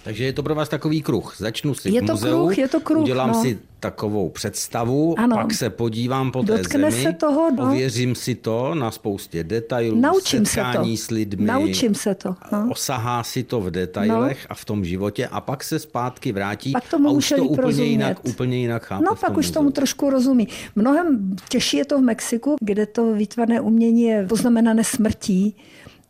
Takže 0.03 0.23
je 0.25 0.33
to 0.33 0.43
pro 0.43 0.55
vás 0.55 0.69
takový 0.69 1.01
kruh. 1.01 1.35
Začnu 1.37 1.73
si 1.73 1.91
je 1.91 2.01
to 2.01 2.11
muzeu, 2.13 2.29
kruh, 2.45 2.57
je 2.57 2.67
to 2.67 2.79
kruh, 2.79 3.01
udělám 3.01 3.29
no. 3.31 3.41
si 3.41 3.59
takovou 3.79 4.29
představu, 4.29 5.15
Ano. 5.19 5.35
pak 5.35 5.53
se 5.53 5.69
podívám 5.69 6.31
po 6.31 6.43
té 6.43 6.57
Dotkne 6.57 6.91
zemi, 6.91 7.03
se 7.03 7.13
toho, 7.13 7.51
no. 7.51 7.63
ověřím 7.63 8.15
si 8.15 8.35
to 8.35 8.75
na 8.75 8.91
spoustě 8.91 9.43
detailů, 9.43 9.99
Naučím 10.01 10.45
se 10.45 10.55
to. 10.61 10.65
setkání 10.67 10.97
s 10.97 11.09
lidmi, 11.09 11.45
Naučím 11.45 11.95
se 11.95 12.15
to. 12.15 12.35
No. 12.51 12.67
osahá 12.71 13.23
si 13.23 13.43
to 13.43 13.61
v 13.61 13.71
detailech 13.71 14.47
a 14.49 14.53
v 14.55 14.65
tom 14.65 14.85
životě 14.85 15.27
a 15.27 15.41
pak 15.41 15.63
se 15.63 15.79
zpátky 15.79 16.31
vrátí 16.31 16.71
Pak 16.71 16.89
tomu 16.89 17.09
a 17.09 17.11
už 17.11 17.29
to 17.29 17.43
úplně 17.43 17.61
rozumět. 17.61 17.89
jinak, 17.91 18.25
úplně 18.27 18.57
jinak 18.57 18.83
chápe 18.85 19.05
No 19.05 19.15
pak 19.15 19.37
už 19.37 19.51
tomu 19.51 19.63
muzeu. 19.63 19.73
trošku 19.73 20.09
rozumí. 20.09 20.47
Mnohem 20.75 21.35
těžší 21.49 21.77
je 21.77 21.85
to 21.85 21.97
v 21.97 22.01
Mexiku, 22.01 22.55
kde 22.61 22.85
to 22.85 23.13
výtvarné 23.13 23.61
umění 23.61 24.03
je 24.03 24.25
poznamenané 24.29 24.83
smrtí. 24.83 25.55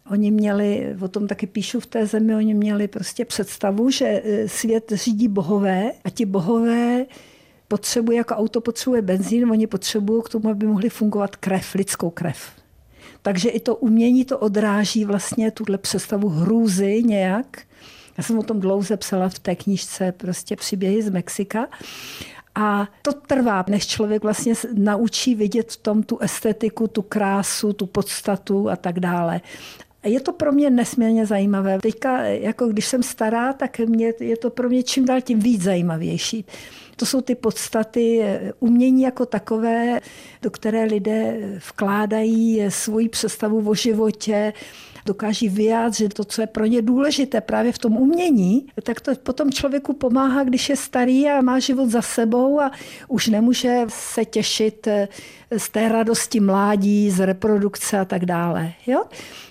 Oni 0.10 0.32
měli, 0.32 0.96
o 1.02 1.08
tom 1.08 1.28
taky 1.28 1.48
píšu 1.48 1.80
v 1.80 1.86
té 1.86 2.06
zemi, 2.06 2.36
oni 2.36 2.54
měli 2.54 2.88
prostě 2.88 3.26
představu, 3.26 3.90
že 3.90 4.22
e, 4.26 4.48
svět 4.48 4.92
řídí 4.96 5.28
bohové 5.28 5.92
a 6.04 6.10
ti 6.10 6.26
bohové 6.26 7.06
potřebují, 7.68 8.18
jako 8.18 8.34
auto 8.34 8.62
potřebuje 8.62 9.02
benzín, 9.02 9.52
oni 9.52 9.68
potřebují 9.68 10.24
k 10.26 10.30
tomu, 10.30 10.50
aby 10.50 10.68
mohli 10.68 10.90
fungovat 10.90 11.36
krev, 11.36 11.76
lidskou 11.76 12.10
krev. 12.10 12.38
Takže 13.22 13.50
i 13.50 13.60
to 13.60 13.76
umění 13.76 14.26
to 14.26 14.38
odráží 14.38 15.06
vlastně 15.06 15.52
tuhle 15.52 15.78
představu 15.78 16.30
hrůzy 16.30 17.04
nějak. 17.04 17.62
Já 18.18 18.24
jsem 18.24 18.40
o 18.40 18.44
tom 18.44 18.60
dlouze 18.60 18.98
psala 18.98 19.30
v 19.30 19.40
té 19.40 19.56
knížce 19.56 20.12
prostě 20.12 20.56
příběhy 20.56 21.02
z 21.02 21.10
Mexika. 21.10 21.68
A 22.56 22.88
to 23.02 23.14
trvá, 23.14 23.66
než 23.70 23.88
člověk 23.88 24.24
vlastně 24.24 24.54
naučí 24.74 25.36
vidět 25.36 25.72
v 25.72 25.78
tom 25.78 26.04
tu 26.04 26.18
estetiku, 26.20 26.88
tu 26.88 27.02
krásu, 27.02 27.74
tu 27.74 27.86
podstatu 27.86 28.70
a 28.70 28.76
tak 28.76 29.00
dále. 29.00 29.42
Je 30.04 30.20
to 30.20 30.34
pro 30.34 30.52
mě 30.52 30.70
nesmírně 30.70 31.26
zajímavé. 31.26 31.80
Teďka, 31.82 32.22
jako 32.22 32.68
když 32.68 32.86
jsem 32.86 33.04
stará, 33.04 33.54
tak 33.54 33.80
mě, 33.80 34.14
je 34.20 34.38
to 34.38 34.50
pro 34.50 34.70
mě 34.70 34.84
čím 34.84 35.06
dál 35.06 35.22
tím 35.22 35.40
víc 35.40 35.62
zajímavější. 35.62 36.46
To 36.96 37.06
jsou 37.06 37.22
ty 37.22 37.36
podstaty 37.36 38.22
eh, 38.22 38.54
umění 38.60 39.02
jako 39.02 39.26
takové, 39.26 40.00
do 40.42 40.52
které 40.52 40.84
lidé 40.84 41.38
vkládají 41.70 42.62
eh, 42.62 42.72
svoji 42.72 43.10
představu 43.10 43.70
o 43.70 43.76
životě, 43.76 44.54
dokáží 45.06 45.50
vyjádřit 45.50 46.14
to, 46.14 46.24
co 46.24 46.42
je 46.42 46.48
pro 46.48 46.66
ně 46.66 46.82
důležité 46.82 47.42
právě 47.42 47.72
v 47.72 47.78
tom 47.78 47.98
umění, 47.98 48.68
tak 48.84 49.02
to 49.02 49.16
potom 49.16 49.52
člověku 49.52 49.94
pomáhá, 49.94 50.44
když 50.44 50.70
je 50.70 50.76
starý 50.76 51.30
a 51.30 51.42
má 51.42 51.60
život 51.60 51.90
za 51.90 52.02
sebou 52.02 52.60
a 52.60 52.72
už 53.08 53.28
nemůže 53.28 53.84
se 53.88 54.26
těšit 54.26 54.88
eh, 54.88 55.08
z 55.58 55.70
té 55.70 55.90
radosti 55.90 56.40
mládí, 56.40 57.12
z 57.12 57.26
reprodukce 57.26 58.00
a 58.00 58.06
tak 58.06 58.26
dále. 58.26 58.74
Jo? 58.88 59.04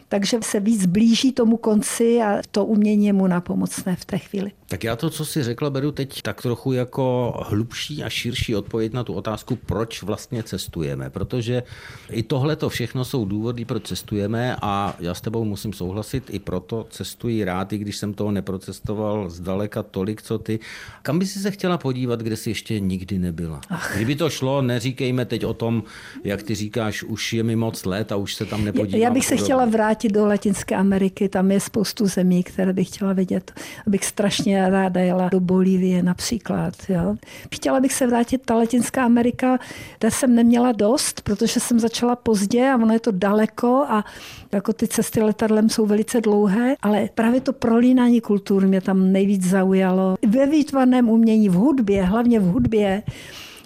Takže 0.09 0.39
se 0.43 0.61
víc 0.61 0.87
blíží 0.87 1.33
tomu 1.33 1.57
konci 1.57 2.23
a 2.23 2.43
to 2.51 2.65
umění 2.65 3.07
je 3.07 3.13
mu 3.13 3.27
napomocné 3.27 3.97
v 3.97 4.05
té 4.05 4.19
chvíli. 4.19 4.53
Tak 4.71 4.85
já 4.85 4.97
to, 4.97 5.11
co 5.11 5.25
si 5.25 5.43
řekla, 5.43 5.71
beru 5.71 5.93
teď 5.93 6.23
tak 6.23 6.43
trochu 6.43 6.73
jako 6.73 7.35
hlubší 7.47 8.05
a 8.05 8.09
širší 8.09 8.57
odpověď 8.57 8.93
na 8.93 9.05
tu 9.05 9.15
otázku, 9.15 9.57
proč 9.57 10.03
vlastně 10.03 10.43
cestujeme. 10.43 11.11
Protože 11.11 11.63
i 12.11 12.23
tohle 12.23 12.57
to 12.57 12.69
všechno 12.69 13.05
jsou 13.05 13.25
důvody, 13.25 13.65
proč 13.65 13.87
cestujeme 13.87 14.57
a 14.63 14.97
já 15.01 15.15
s 15.15 15.21
tebou 15.21 15.45
musím 15.45 15.73
souhlasit, 15.73 16.25
i 16.31 16.39
proto 16.39 16.87
cestuji 16.91 17.45
rád, 17.45 17.73
i 17.73 17.79
když 17.79 17.97
jsem 17.97 18.15
toho 18.15 18.31
neprocestoval 18.31 19.31
zdaleka 19.31 19.83
tolik, 19.83 20.23
co 20.23 20.39
ty. 20.39 20.59
Kam 21.03 21.19
by 21.19 21.27
si 21.27 21.39
se 21.39 21.51
chtěla 21.51 21.79
podívat, 21.79 22.21
kde 22.21 22.37
jsi 22.37 22.51
ještě 22.51 22.81
nikdy 22.81 23.19
nebyla? 23.19 23.61
Ach. 23.69 23.97
Kdyby 23.97 24.17
to 24.17 24.31
šlo, 24.31 24.63
neříkejme 24.63 25.25
teď 25.25 25.45
o 25.45 25.55
tom, 25.55 25.83
jak 26.25 26.43
ty 26.43 26.55
říkáš, 26.55 27.03
už 27.03 27.33
je 27.33 27.43
mi 27.43 27.57
moc 27.57 27.85
let 27.85 28.13
a 28.13 28.17
už 28.17 28.35
se 28.35 28.45
tam 28.45 28.65
nepodívám. 28.65 29.01
Já 29.01 29.11
bych 29.11 29.27
se 29.27 29.37
chtěla 29.37 29.65
vrátit 29.65 30.13
do 30.13 30.27
Latinské 30.27 30.77
Ameriky, 30.77 31.29
tam 31.29 31.51
je 31.51 31.61
spoustu 31.61 32.07
zemí, 32.07 32.43
které 32.43 32.73
bych 32.73 32.89
chtěla 32.89 33.13
vidět. 33.13 33.53
Abych 33.87 34.05
strašně 34.05 34.58
ráda 34.67 35.01
jela 35.01 35.29
do 35.29 35.41
Bolívie 35.41 36.03
například. 36.03 36.75
Jo. 36.89 37.17
Chtěla 37.55 37.81
bych 37.81 37.93
se 37.93 38.07
vrátit, 38.07 38.43
ta 38.45 38.55
Latinská 38.55 39.05
Amerika, 39.05 39.59
té 39.99 40.11
jsem 40.11 40.35
neměla 40.35 40.73
dost, 40.73 41.21
protože 41.21 41.61
jsem 41.61 41.81
začala 41.81 42.17
pozdě 42.17 42.71
a 42.71 42.77
ono 42.77 42.93
je 42.93 43.01
to 43.01 43.13
daleko 43.13 43.85
a 43.89 44.05
jako 44.53 44.73
ty 44.73 44.89
cesty 44.89 45.23
letadlem 45.23 45.69
jsou 45.69 45.87
velice 45.87 46.21
dlouhé, 46.21 46.75
ale 46.83 47.09
právě 47.15 47.41
to 47.41 47.53
prolínání 47.53 48.21
kultur 48.21 48.67
mě 48.67 48.81
tam 48.81 49.13
nejvíc 49.13 49.45
zaujalo. 49.47 50.17
Ve 50.29 50.47
výtvarném 50.47 51.09
umění, 51.09 51.49
v 51.49 51.53
hudbě, 51.53 52.03
hlavně 52.03 52.41
v 52.41 52.45
hudbě, 52.45 53.03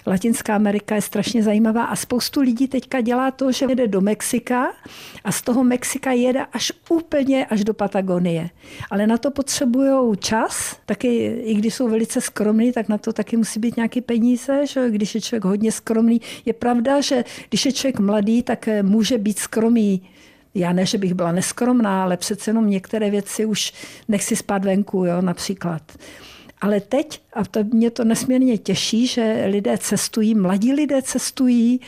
Latinská 0.07 0.55
Amerika 0.55 0.95
je 0.95 1.03
strašně 1.03 1.43
zajímavá 1.43 1.85
a 1.85 1.97
spoustu 1.97 2.41
lidí 2.41 2.69
teďka 2.69 3.01
dělá 3.01 3.31
to, 3.31 3.53
že 3.53 3.67
jede 3.69 3.88
do 3.88 4.01
Mexika 4.01 4.67
a 5.25 5.33
z 5.33 5.43
toho 5.43 5.65
Mexika 5.65 6.12
jede 6.12 6.45
až 6.53 6.73
úplně 6.88 7.47
až 7.47 7.65
do 7.65 7.75
Patagonie. 7.75 8.51
Ale 8.91 9.07
na 9.07 9.19
to 9.19 9.31
potřebují 9.31 10.17
čas, 10.19 10.77
taky 10.87 11.27
i 11.45 11.55
když 11.55 11.75
jsou 11.75 11.88
velice 11.88 12.21
skromní, 12.21 12.73
tak 12.73 12.88
na 12.88 12.99
to 12.99 13.12
taky 13.12 13.37
musí 13.37 13.61
být 13.61 13.77
nějaké 13.77 14.01
peníze, 14.01 14.67
že 14.67 14.91
když 14.91 15.15
je 15.15 15.21
člověk 15.21 15.45
hodně 15.45 15.73
skromný. 15.73 16.21
Je 16.45 16.53
pravda, 16.53 17.01
že 17.01 17.25
když 17.49 17.67
je 17.67 17.73
člověk 17.73 17.99
mladý, 17.99 18.43
tak 18.43 18.69
eh, 18.69 18.83
může 18.83 19.19
být 19.19 19.38
skromný 19.38 20.03
já 20.55 20.73
ne, 20.73 20.87
že 20.87 20.99
bych 20.99 21.15
byla 21.15 21.33
neskromná, 21.33 22.03
ale 22.03 22.17
přece 22.17 22.51
jenom 22.51 22.71
některé 22.71 23.11
věci 23.11 23.45
už 23.45 23.73
nechci 24.09 24.37
spát 24.37 24.65
venku, 24.65 25.05
jo, 25.05 25.23
například. 25.23 25.83
Ale 26.62 26.81
teď, 26.81 27.20
a 27.33 27.44
to 27.44 27.64
mě 27.64 27.90
to 27.90 28.05
nesmírně 28.05 28.59
těší, 28.59 29.07
že 29.07 29.44
lidé 29.51 29.79
cestují, 29.79 30.35
mladí 30.35 30.72
lidé 30.72 31.03
cestují 31.03 31.81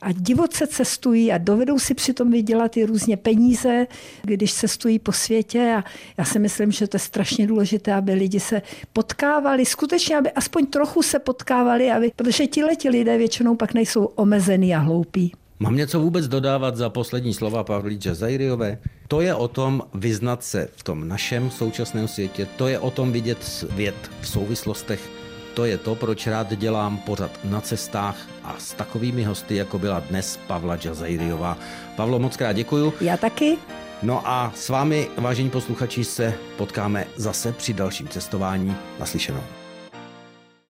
a 0.00 0.12
divoce 0.12 0.66
cestují 0.66 1.32
a 1.32 1.38
dovedou 1.38 1.78
si 1.78 1.94
přitom 1.94 2.30
vydělat 2.30 2.76
i 2.76 2.84
různě 2.84 3.16
peníze, 3.16 3.86
když 4.22 4.54
cestují 4.54 4.98
po 4.98 5.12
světě. 5.12 5.74
A 5.78 5.84
já 6.18 6.24
si 6.24 6.38
myslím, 6.38 6.72
že 6.72 6.86
to 6.86 6.96
je 6.96 7.00
strašně 7.00 7.46
důležité, 7.46 7.94
aby 7.94 8.14
lidi 8.14 8.40
se 8.40 8.62
potkávali, 8.92 9.64
skutečně, 9.64 10.16
aby 10.16 10.30
aspoň 10.30 10.66
trochu 10.66 11.02
se 11.02 11.18
potkávali, 11.18 11.90
aby, 11.90 12.12
protože 12.16 12.46
ti 12.46 12.88
lidé 12.90 13.18
většinou 13.18 13.56
pak 13.56 13.74
nejsou 13.74 14.04
omezený 14.04 14.74
a 14.74 14.78
hloupí. 14.78 15.32
Mám 15.64 15.76
něco 15.76 16.00
vůbec 16.00 16.28
dodávat 16.28 16.76
za 16.76 16.90
poslední 16.90 17.34
slova 17.34 17.64
Pavlí 17.64 17.96
Džazajriové? 17.96 18.78
To 19.08 19.20
je 19.20 19.34
o 19.34 19.48
tom 19.48 19.82
vyznat 19.94 20.44
se 20.44 20.68
v 20.76 20.82
tom 20.82 21.08
našem 21.08 21.50
současném 21.50 22.08
světě, 22.08 22.48
to 22.56 22.68
je 22.68 22.78
o 22.78 22.90
tom 22.90 23.12
vidět 23.12 23.44
svět 23.44 23.94
v 24.20 24.28
souvislostech, 24.28 25.10
to 25.54 25.64
je 25.64 25.78
to, 25.78 25.94
proč 25.94 26.26
rád 26.26 26.54
dělám 26.54 26.98
pořad 26.98 27.30
na 27.44 27.60
cestách 27.60 28.16
a 28.44 28.54
s 28.58 28.72
takovými 28.72 29.24
hosty, 29.24 29.56
jako 29.56 29.78
byla 29.78 30.00
dnes 30.00 30.38
Pavla 30.46 30.76
Džazajriová. 30.76 31.58
Pavlo, 31.96 32.18
moc 32.18 32.36
krát 32.36 32.52
děkuju. 32.52 32.92
Já 33.00 33.16
taky. 33.16 33.56
No 34.02 34.28
a 34.28 34.52
s 34.56 34.68
vámi, 34.68 35.08
vážení 35.18 35.50
posluchači, 35.50 36.04
se 36.04 36.34
potkáme 36.56 37.06
zase 37.16 37.52
při 37.52 37.72
dalším 37.72 38.08
cestování. 38.08 38.76
Naslyšenou. 39.00 39.63